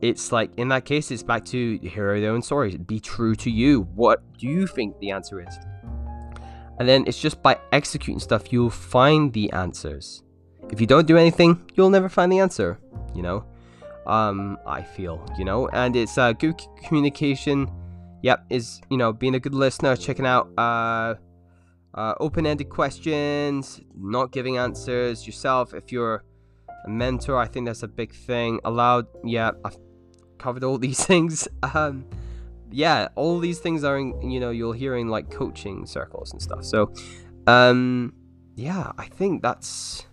it's 0.00 0.32
like 0.32 0.50
in 0.56 0.68
that 0.68 0.84
case 0.84 1.10
it's 1.10 1.22
back 1.22 1.44
to 1.46 1.78
hear 1.78 2.20
their 2.20 2.32
own 2.32 2.42
stories. 2.42 2.76
Be 2.76 3.00
true 3.00 3.34
to 3.36 3.50
you. 3.50 3.82
What 3.94 4.20
do 4.36 4.46
you 4.46 4.66
think 4.66 4.98
the 4.98 5.10
answer 5.10 5.40
is? 5.40 5.54
And 6.78 6.88
then 6.88 7.04
it's 7.06 7.20
just 7.20 7.42
by 7.42 7.58
executing 7.72 8.18
stuff 8.18 8.52
you'll 8.52 8.70
find 8.70 9.32
the 9.32 9.52
answers. 9.52 10.22
If 10.70 10.80
you 10.80 10.86
don't 10.86 11.06
do 11.06 11.16
anything 11.16 11.70
you'll 11.74 11.90
never 11.90 12.08
find 12.08 12.30
the 12.30 12.38
answer 12.38 12.78
you 13.14 13.22
know 13.22 13.44
um, 14.06 14.58
I 14.66 14.82
feel, 14.82 15.24
you 15.38 15.44
know, 15.44 15.68
and 15.68 15.94
it's 15.96 16.18
uh, 16.18 16.32
good 16.32 16.60
communication. 16.84 17.70
Yep, 18.22 18.46
is 18.50 18.80
you 18.88 18.96
know 18.96 19.12
being 19.12 19.34
a 19.34 19.40
good 19.40 19.54
listener, 19.54 19.96
checking 19.96 20.26
out 20.26 20.48
uh, 20.56 21.14
uh, 21.94 22.14
open-ended 22.20 22.68
questions, 22.68 23.80
not 23.96 24.32
giving 24.32 24.58
answers 24.58 25.26
yourself. 25.26 25.74
If 25.74 25.90
you're 25.90 26.24
a 26.84 26.88
mentor, 26.88 27.36
I 27.36 27.46
think 27.46 27.66
that's 27.66 27.82
a 27.82 27.88
big 27.88 28.14
thing. 28.14 28.60
Allowed, 28.64 29.06
yeah, 29.24 29.52
I've 29.64 29.76
covered 30.38 30.62
all 30.64 30.78
these 30.86 31.04
things. 31.04 31.48
Um, 31.74 32.06
yeah, 32.70 33.08
all 33.16 33.38
these 33.38 33.58
things 33.58 33.84
are 33.84 33.98
in, 33.98 34.30
you 34.30 34.40
know 34.40 34.50
you'll 34.50 34.72
hear 34.72 34.96
in 34.96 35.08
like 35.08 35.30
coaching 35.30 35.84
circles 35.86 36.32
and 36.32 36.40
stuff. 36.40 36.64
So, 36.64 36.92
um, 37.46 38.14
yeah, 38.54 38.92
I 38.98 39.06
think 39.06 39.42
that's 39.42 40.06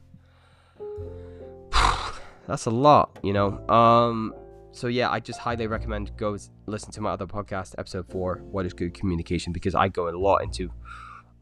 that's 2.49 2.65
a 2.65 2.71
lot, 2.71 3.19
you 3.23 3.31
know. 3.31 3.65
Um, 3.69 4.33
so 4.71 4.87
yeah, 4.87 5.09
I 5.09 5.19
just 5.19 5.39
highly 5.39 5.67
recommend 5.67 6.17
go 6.17 6.35
listen 6.65 6.91
to 6.93 7.01
my 7.01 7.11
other 7.11 7.27
podcast, 7.27 7.75
episode 7.77 8.09
four, 8.09 8.41
"What 8.49 8.65
is 8.65 8.73
Good 8.73 8.95
Communication," 8.95 9.53
because 9.53 9.75
I 9.75 9.87
go 9.87 10.09
a 10.09 10.17
lot 10.17 10.37
into 10.37 10.71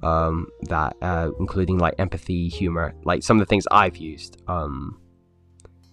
um, 0.03 0.47
that, 0.63 0.97
uh, 1.01 1.31
including 1.39 1.77
like 1.77 1.95
empathy, 1.97 2.49
humor, 2.49 2.93
like 3.05 3.23
some 3.23 3.37
of 3.37 3.39
the 3.39 3.49
things 3.49 3.65
I've 3.71 3.95
used. 3.95 4.41
Um, 4.49 4.99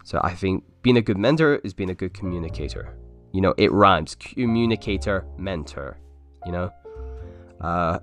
so 0.03 0.20
I 0.22 0.35
think 0.35 0.64
being 0.83 0.96
a 0.96 1.03
good 1.03 1.16
mentor 1.16 1.61
is 1.62 1.72
being 1.72 1.90
a 1.90 1.94
good 1.94 2.12
communicator. 2.12 2.98
You 3.33 3.40
know, 3.40 3.55
it 3.57 3.70
rhymes. 3.72 4.16
Communicator, 4.16 5.24
mentor. 5.38 5.96
You 6.44 6.53
know, 6.53 6.72
uh, 7.61 8.00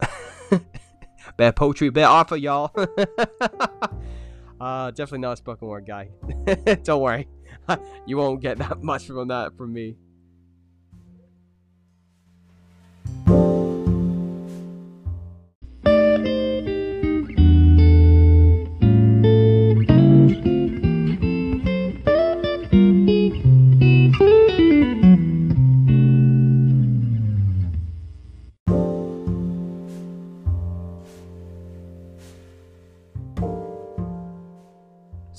bit 1.37 1.55
poetry, 1.57 1.89
bit 1.89 2.03
Arthur, 2.03 2.37
y'all. 2.37 2.71
Uh, 4.61 4.91
definitely 4.91 5.17
not 5.17 5.31
a 5.31 5.37
spoken 5.37 5.67
word 5.67 5.87
guy. 5.87 6.07
Don't 6.83 7.01
worry. 7.01 7.27
you 8.05 8.15
won't 8.15 8.41
get 8.41 8.59
that 8.59 8.83
much 8.83 9.07
from 9.07 9.27
that 9.29 9.57
from 9.57 9.73
me. 9.73 9.95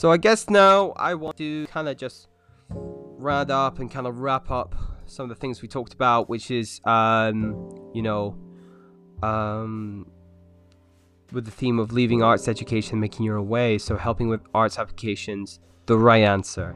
So 0.03 0.11
I 0.11 0.17
guess 0.17 0.51
now 0.51 0.95
I 0.97 1.15
want 1.15 1.37
to 1.37 1.65
kind 1.69 1.89
of 1.89 1.97
just 1.97 2.27
round 2.69 3.53
up 3.53 3.79
and 3.79 3.89
kind 3.89 4.09
of 4.09 4.19
wrap 4.19 4.51
up 4.51 4.75
some 5.07 5.23
of 5.23 5.29
the 5.29 5.37
things 5.37 5.63
we 5.63 5.69
talked 5.69 5.95
about, 5.95 6.29
which 6.29 6.51
is, 6.51 6.81
um, 6.85 7.71
you 7.95 8.03
know, 8.03 8.37
um, 9.23 10.09
with 11.31 11.45
the 11.45 11.53
theme 11.53 11.79
of 11.79 11.93
leaving 11.93 12.21
arts 12.21 12.49
education, 12.49 12.99
making 12.99 13.25
your 13.25 13.39
own 13.39 13.47
way. 13.47 13.79
So 13.79 13.97
helping 13.97 14.29
with 14.29 14.41
arts 14.53 14.77
applications, 14.77 15.61
the 15.87 15.97
right 15.97 16.25
answer. 16.25 16.75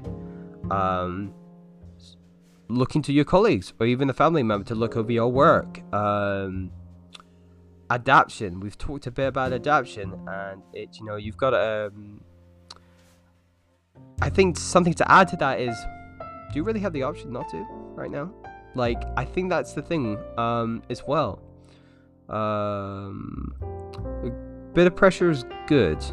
Um, 0.70 1.34
looking 2.68 3.02
to 3.02 3.12
your 3.12 3.24
colleagues 3.24 3.72
or 3.80 3.86
even 3.86 4.08
a 4.08 4.14
family 4.14 4.44
member 4.44 4.64
to 4.68 4.76
look 4.76 4.96
over 4.96 5.10
your 5.10 5.32
work. 5.32 5.82
Um, 5.92 6.70
adaptation. 7.90 8.60
We've 8.60 8.78
talked 8.78 9.08
a 9.08 9.10
bit 9.10 9.26
about 9.26 9.52
adaptation, 9.52 10.14
and 10.28 10.62
it, 10.72 10.96
you 11.00 11.04
know, 11.04 11.16
you've 11.16 11.36
got 11.36 11.54
um. 11.54 12.20
I 14.20 14.30
think 14.30 14.56
something 14.56 14.94
to 14.94 15.10
add 15.10 15.28
to 15.28 15.36
that 15.36 15.60
is, 15.60 15.76
do 16.52 16.56
you 16.56 16.62
really 16.62 16.80
have 16.80 16.92
the 16.92 17.02
option 17.02 17.32
not 17.32 17.48
to 17.50 17.66
right 17.94 18.10
now? 18.10 18.32
Like, 18.74 19.02
I 19.16 19.24
think 19.24 19.50
that's 19.50 19.72
the 19.72 19.82
thing 19.82 20.18
um, 20.38 20.82
as 20.90 21.02
well. 21.06 21.42
Um, 22.28 23.54
a 24.24 24.30
bit 24.74 24.86
of 24.86 24.96
pressure 24.96 25.30
is 25.30 25.44
good, 25.66 26.04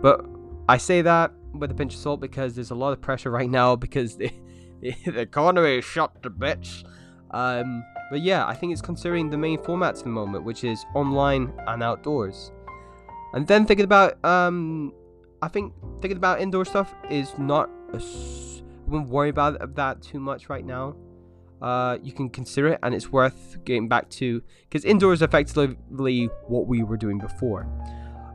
but 0.00 0.24
I 0.68 0.76
say 0.76 1.02
that 1.02 1.32
with 1.52 1.70
a 1.70 1.74
pinch 1.74 1.94
of 1.94 2.00
salt 2.00 2.20
because 2.20 2.54
there's 2.54 2.70
a 2.70 2.74
lot 2.74 2.92
of 2.92 3.00
pressure 3.00 3.30
right 3.30 3.50
now 3.50 3.76
because 3.76 4.16
the, 4.18 4.30
the 4.80 5.20
economy 5.20 5.78
is 5.78 5.84
shut 5.84 6.22
to 6.22 6.30
bits. 6.30 6.84
Um, 7.32 7.84
but 8.10 8.20
yeah, 8.20 8.46
I 8.46 8.54
think 8.54 8.72
it's 8.72 8.82
considering 8.82 9.30
the 9.30 9.38
main 9.38 9.58
formats 9.58 9.98
at 9.98 10.04
the 10.04 10.10
moment, 10.10 10.44
which 10.44 10.64
is 10.64 10.84
online 10.94 11.52
and 11.66 11.82
outdoors. 11.82 12.52
And 13.32 13.46
then 13.46 13.66
thinking 13.66 13.84
about, 13.84 14.24
um, 14.24 14.92
I 15.46 15.48
think 15.48 15.72
thinking 16.00 16.16
about 16.16 16.40
indoor 16.40 16.64
stuff 16.64 16.92
is 17.08 17.32
not. 17.38 17.70
I 17.94 18.00
wouldn't 18.88 19.08
worry 19.08 19.28
about 19.28 19.76
that 19.76 20.02
too 20.02 20.18
much 20.18 20.48
right 20.48 20.66
now. 20.66 20.96
Uh, 21.62 21.98
you 22.02 22.12
can 22.12 22.28
consider 22.28 22.70
it, 22.70 22.80
and 22.82 22.92
it's 22.92 23.12
worth 23.12 23.56
getting 23.64 23.86
back 23.86 24.10
to 24.10 24.42
because 24.68 24.84
indoor 24.84 25.12
is 25.12 25.22
effectively 25.22 26.28
what 26.48 26.66
we 26.66 26.82
were 26.82 26.96
doing 26.96 27.18
before, 27.18 27.68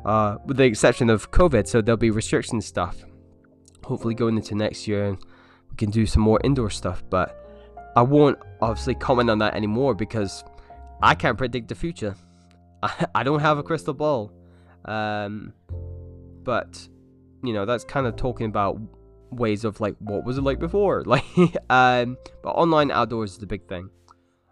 uh, 0.06 0.38
with 0.45 0.56
the 0.56 0.63
exception 0.63 1.10
of 1.10 1.32
COVID. 1.32 1.67
So 1.67 1.82
there'll 1.82 1.97
be 1.97 2.12
restriction 2.12 2.62
stuff. 2.62 3.04
Hopefully, 3.84 4.15
going 4.15 4.38
into 4.38 4.56
next 4.56 4.88
year, 4.88 5.10
and 5.10 5.17
we 5.69 5.76
can 5.76 5.91
do 5.91 6.06
some 6.06 6.21
more 6.21 6.39
indoor 6.45 6.69
stuff. 6.69 7.04
But 7.10 7.36
I 7.97 8.04
won't 8.04 8.39
obviously 8.62 8.95
comment 8.95 9.30
on 9.30 9.39
that 9.39 9.54
anymore 9.54 9.95
because 9.95 10.45
I 11.04 11.13
can't 11.15 11.38
predict 11.38 11.67
the 11.67 11.76
future. 11.76 12.15
I, 12.82 13.06
I 13.15 13.24
don't 13.24 13.41
have 13.41 13.58
a 13.58 13.63
crystal 13.63 13.93
ball. 13.93 14.32
Um, 14.86 15.54
but 16.43 16.88
you 17.43 17.54
know 17.54 17.65
that's 17.65 17.84
kind 17.84 18.08
of 18.08 18.15
talking 18.15 18.45
about 18.47 18.80
ways 19.32 19.63
of 19.63 19.80
like 19.80 19.95
what 19.99 20.25
was 20.25 20.38
it 20.38 20.41
like 20.41 20.60
before? 20.60 21.04
Like 21.06 21.25
um 21.69 22.17
but 22.43 22.51
online 22.51 22.91
outdoors 22.91 23.34
is 23.34 23.38
the 23.38 23.47
big 23.47 23.67
thing. 23.67 23.89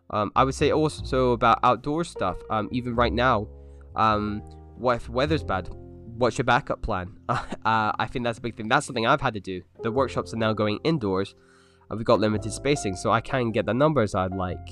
Um 0.09 0.31
i 0.35 0.43
would 0.43 0.55
say 0.55 0.71
also 0.71 1.31
about 1.33 1.59
outdoor 1.63 2.03
stuff 2.03 2.37
um 2.49 2.69
even 2.71 2.95
right 2.95 3.13
now 3.13 3.47
um 3.95 4.41
what 4.77 4.95
if 4.97 5.09
weather's 5.09 5.43
bad? 5.43 5.69
What's 6.17 6.37
your 6.37 6.45
backup 6.45 6.81
plan? 6.81 7.17
Uh, 7.65 7.91
i 7.99 8.07
think 8.07 8.23
that's 8.25 8.39
a 8.39 8.41
big 8.41 8.55
thing. 8.55 8.67
That's 8.67 8.85
something 8.85 9.05
i've 9.05 9.21
had 9.21 9.33
to 9.33 9.39
do. 9.39 9.61
The 9.83 9.91
workshops 9.91 10.33
are 10.33 10.37
now 10.37 10.53
going 10.53 10.79
indoors 10.83 11.35
and 11.89 11.99
we've 11.99 12.05
got 12.05 12.19
limited 12.19 12.51
spacing 12.51 12.95
so 12.95 13.11
i 13.11 13.21
can 13.21 13.51
get 13.51 13.65
the 13.65 13.73
numbers 13.73 14.15
i'd 14.15 14.31
like 14.31 14.69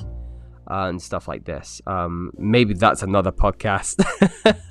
uh, 0.69 0.88
and 0.89 1.01
stuff 1.01 1.27
like 1.27 1.45
this. 1.45 1.82
Um 1.86 2.32
maybe 2.38 2.73
that's 2.73 3.03
another 3.03 3.32
podcast. 3.32 3.95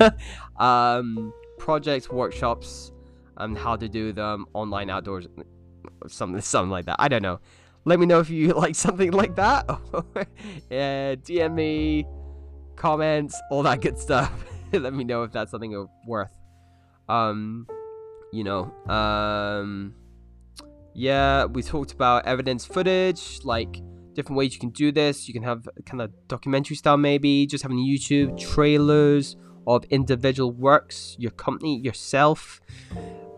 Um 0.59 1.33
projects 1.59 2.11
workshops 2.11 2.93
and 3.37 3.57
how 3.57 3.77
to 3.77 3.89
do 3.89 4.13
them 4.13 4.47
online 4.55 4.91
outdoors, 4.91 5.27
something 6.09 6.41
something 6.41 6.71
like 6.71 6.87
that. 6.87 6.97
I 6.99 7.09
don't 7.09 7.23
know. 7.23 7.41
Let 7.85 8.01
me 8.01 8.07
know 8.07 8.21
if 8.21 8.31
you 8.31 8.53
like 8.65 8.75
something 8.75 9.13
like 9.13 9.37
that. 9.37 9.69
yeah, 10.71 11.15
DM 11.15 11.55
me, 11.55 12.07
comments, 12.77 13.41
all 13.51 13.63
that 13.63 13.81
good 13.81 13.99
stuff. 13.99 14.33
Let 14.73 14.93
me 14.93 15.05
know 15.05 15.23
if 15.23 15.33
that's 15.33 15.51
something 15.51 15.87
worth. 16.07 16.37
Um, 17.09 17.67
you 18.33 18.43
know, 18.45 18.73
um, 18.93 19.95
yeah, 20.95 21.45
we 21.45 21.63
talked 21.63 21.93
about 21.93 22.27
evidence 22.27 22.65
footage, 22.65 23.41
like 23.45 23.81
different 24.15 24.37
ways 24.37 24.55
you 24.55 24.61
can 24.61 24.71
do 24.71 24.91
this. 24.91 25.29
You 25.29 25.35
can 25.35 25.43
have 25.45 25.69
kind 25.85 26.03
of 26.03 26.11
documentary 26.27 26.77
style, 26.77 26.97
maybe 26.97 27.47
just 27.47 27.63
having 27.63 27.79
YouTube 27.79 28.37
trailers 28.39 29.37
of 29.67 29.85
individual 29.91 30.51
works, 30.51 31.17
your 31.19 31.33
company, 31.33 31.79
yourself. 31.79 32.61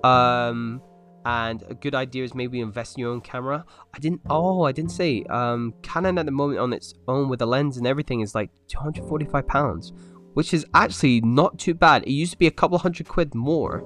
Um, 0.05 0.83
and 1.25 1.63
a 1.69 1.75
good 1.75 1.95
idea 1.95 2.25
is 2.25 2.35
maybe 2.35 2.61
invest 2.61 2.97
in 2.97 3.03
your 3.03 3.13
own 3.13 3.21
camera. 3.21 3.65
I 3.95 3.99
didn't. 3.99 4.23
Oh, 4.31 4.63
I 4.63 4.73
didn't 4.73 4.93
say. 4.93 5.25
Um, 5.25 5.75
Canon 5.83 6.19
at 6.19 6.27
the 6.27 6.33
moment 6.33 6.61
on 6.61 6.73
its 6.73 6.95
own 7.07 7.29
with 7.29 7.41
the 7.41 7.47
lens 7.47 7.77
and 7.77 7.87
everything 7.87 8.21
is 8.21 8.35
like 8.35 8.51
245 8.69 9.47
pounds, 9.47 9.93
which 10.35 10.55
is 10.55 10.65
actually 10.75 11.21
not 11.21 11.59
too 11.59 11.75
bad. 11.75 12.05
It 12.05 12.13
used 12.13 12.33
to 12.33 12.39
be 12.39 12.47
a 12.47 12.51
couple 12.51 12.79
hundred 12.79 13.09
quid 13.09 13.35
more. 13.35 13.85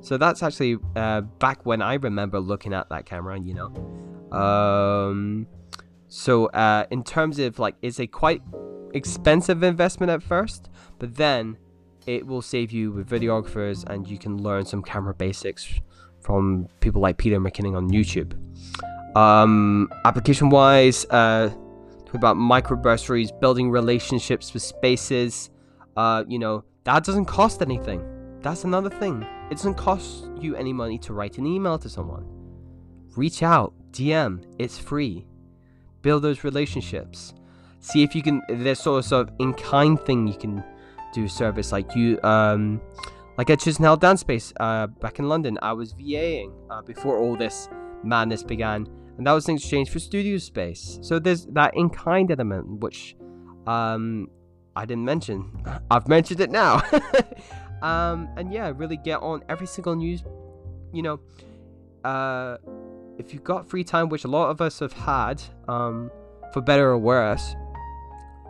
So 0.00 0.16
that's 0.16 0.42
actually 0.42 0.76
uh, 0.94 1.22
back 1.22 1.64
when 1.64 1.82
I 1.82 1.94
remember 1.94 2.38
looking 2.38 2.72
at 2.72 2.88
that 2.90 3.06
camera, 3.06 3.38
you 3.40 3.54
know. 3.54 4.36
Um, 4.36 5.46
so 6.08 6.46
uh, 6.46 6.86
in 6.90 7.02
terms 7.02 7.38
of 7.38 7.58
like, 7.58 7.76
it's 7.82 7.98
a 7.98 8.06
quite 8.06 8.42
expensive 8.94 9.62
investment 9.62 10.10
at 10.10 10.22
first, 10.22 10.70
but 10.98 11.14
then 11.16 11.56
it 12.06 12.26
will 12.26 12.42
save 12.42 12.72
you 12.72 12.92
with 12.92 13.08
videographers 13.08 13.84
and 13.88 14.08
you 14.08 14.18
can 14.18 14.42
learn 14.42 14.64
some 14.64 14.82
camera 14.82 15.14
basics 15.14 15.68
from 16.20 16.68
people 16.80 17.00
like 17.00 17.16
Peter 17.16 17.38
McKinnon 17.38 17.76
on 17.76 17.90
YouTube. 17.90 18.34
Um, 19.16 19.90
application 20.04 20.50
wise, 20.50 21.06
uh, 21.06 21.50
talk 22.04 22.14
about 22.14 22.36
microbursaries, 22.36 23.38
building 23.40 23.70
relationships 23.70 24.52
with 24.54 24.62
spaces. 24.62 25.50
Uh, 25.96 26.24
you 26.28 26.38
know, 26.38 26.64
that 26.84 27.04
doesn't 27.04 27.26
cost 27.26 27.62
anything. 27.62 28.02
That's 28.40 28.64
another 28.64 28.90
thing. 28.90 29.26
It 29.50 29.56
doesn't 29.56 29.74
cost 29.74 30.30
you 30.40 30.54
any 30.56 30.72
money 30.72 30.98
to 31.00 31.12
write 31.12 31.38
an 31.38 31.46
email 31.46 31.78
to 31.78 31.88
someone. 31.88 32.26
Reach 33.16 33.42
out, 33.42 33.74
DM, 33.90 34.44
it's 34.58 34.78
free. 34.78 35.26
Build 36.02 36.22
those 36.22 36.44
relationships. 36.44 37.34
See 37.80 38.02
if 38.02 38.14
you 38.14 38.22
can, 38.22 38.42
there's 38.48 38.80
sort 38.80 39.10
of 39.12 39.30
in 39.38 39.54
kind 39.54 40.00
thing 40.00 40.26
you 40.26 40.34
can 40.34 40.62
do 41.12 41.28
service 41.28 41.72
like 41.72 41.94
you 41.94 42.20
um 42.22 42.80
like 43.36 43.50
at 43.50 43.60
Chisenhale 43.60 43.98
Dance 43.98 44.20
Space 44.20 44.52
uh 44.60 44.86
back 44.86 45.18
in 45.18 45.28
London. 45.28 45.58
I 45.62 45.72
was 45.72 45.94
VAing 45.94 46.52
uh, 46.70 46.82
before 46.82 47.18
all 47.18 47.36
this 47.36 47.68
madness 48.04 48.42
began 48.42 48.86
and 49.16 49.26
that 49.26 49.32
was 49.32 49.48
in 49.48 49.56
exchange 49.56 49.90
for 49.90 49.98
studio 49.98 50.38
space. 50.38 50.98
So 51.02 51.18
there's 51.18 51.46
that 51.46 51.76
in 51.76 51.90
kind 51.90 52.30
element 52.30 52.80
which 52.80 53.16
um 53.66 54.28
I 54.76 54.84
didn't 54.84 55.04
mention. 55.04 55.50
I've 55.90 56.08
mentioned 56.08 56.40
it 56.40 56.50
now. 56.50 56.82
Um 57.82 58.28
and 58.36 58.52
yeah 58.52 58.72
really 58.74 58.96
get 58.96 59.20
on 59.22 59.44
every 59.48 59.66
single 59.66 59.94
news 59.94 60.24
you 60.92 61.02
know 61.02 61.20
uh 62.04 62.56
if 63.18 63.32
you've 63.32 63.44
got 63.44 63.68
free 63.68 63.84
time 63.84 64.08
which 64.08 64.24
a 64.24 64.28
lot 64.28 64.50
of 64.50 64.60
us 64.60 64.80
have 64.80 64.92
had 64.92 65.40
um 65.68 66.10
for 66.52 66.60
better 66.60 66.88
or 66.88 66.98
worse 66.98 67.54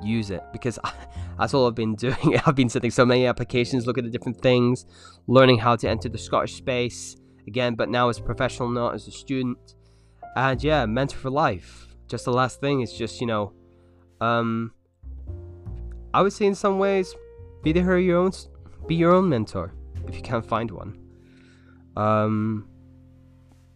use 0.03 0.31
it 0.31 0.43
because 0.53 0.79
that's 1.39 1.55
all 1.55 1.67
I've 1.67 1.75
been 1.75 1.95
doing. 1.95 2.39
I've 2.47 2.55
been 2.55 2.69
setting 2.69 2.91
so 2.91 3.05
many 3.05 3.27
applications, 3.27 3.87
looking 3.87 4.05
at 4.07 4.13
different 4.13 4.41
things, 4.41 4.87
learning 5.27 5.59
how 5.59 5.77
to 5.77 5.89
enter 5.89 6.09
the 6.09 6.19
Scottish 6.19 6.55
space 6.55 7.17
again, 7.47 7.75
but 7.75 7.89
now 7.89 8.09
as 8.09 8.19
a 8.19 8.23
professional, 8.23 8.69
not 8.69 8.95
as 8.95 9.07
a 9.09 9.13
student. 9.13 9.75
And 10.37 10.63
yeah, 10.63 10.87
mentor 10.87 11.17
for 11.17 11.31
life. 11.31 11.87
Just 12.07 12.25
the 12.25 12.33
last 12.33 12.61
thing 12.61 12.81
is 12.81 12.93
just, 12.93 13.21
you 13.21 13.27
know, 13.27 13.53
um, 14.21 14.73
I 16.15 16.23
would 16.23 16.33
say 16.33 16.47
in 16.47 16.55
some 16.55 16.79
ways, 16.79 17.15
be 17.63 17.73
the 17.73 17.81
hero 17.81 17.99
your 17.99 18.19
own, 18.19 18.33
be 18.87 18.95
your 18.95 19.13
own 19.13 19.29
mentor 19.29 19.75
if 20.07 20.15
you 20.15 20.23
can't 20.23 20.47
find 20.47 20.71
one. 20.71 20.99
Um, 21.97 22.69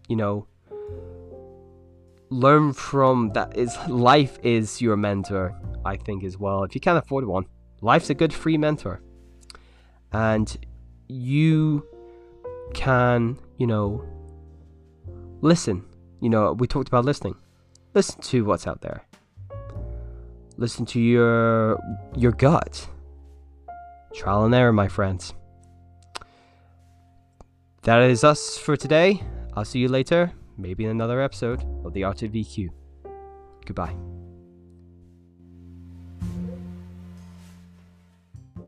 you 0.08 0.16
know, 0.16 0.46
learn 2.32 2.72
from 2.72 3.30
that 3.34 3.56
is 3.56 3.76
life 3.88 4.38
is 4.42 4.80
your 4.80 4.96
mentor 4.96 5.54
i 5.84 5.96
think 5.96 6.24
as 6.24 6.38
well. 6.38 6.64
If 6.64 6.74
you 6.74 6.80
can't 6.80 6.98
afford 6.98 7.24
one 7.26 7.46
life's 7.82 8.08
a 8.08 8.14
good 8.14 8.32
free 8.32 8.56
mentor. 8.56 9.02
And 10.12 10.56
you 11.08 11.86
can 12.72 13.38
you 13.58 13.66
know 13.66 14.02
listen. 15.42 15.84
You 16.20 16.30
know 16.30 16.52
we 16.52 16.66
talked 16.66 16.88
about 16.88 17.04
listening. 17.04 17.36
Listen 17.94 18.20
to 18.22 18.44
what's 18.44 18.66
out 18.66 18.80
there. 18.80 19.04
Listen 20.56 20.86
to 20.86 21.00
your 21.00 21.78
your 22.16 22.32
gut. 22.32 22.88
Trial 24.14 24.44
and 24.44 24.54
error 24.54 24.72
my 24.72 24.88
friends. 24.88 25.34
That 27.82 28.02
is 28.02 28.22
us 28.22 28.56
for 28.56 28.76
today. 28.76 29.22
I'll 29.54 29.64
see 29.64 29.80
you 29.80 29.88
later 29.88 30.32
maybe 30.56 30.84
in 30.84 30.90
another 30.90 31.20
episode 31.20 31.64
of 31.84 31.92
the 31.92 32.04
Art 32.04 32.22
of 32.22 32.32
EQ. 32.32 32.68
Goodbye. 33.64 34.11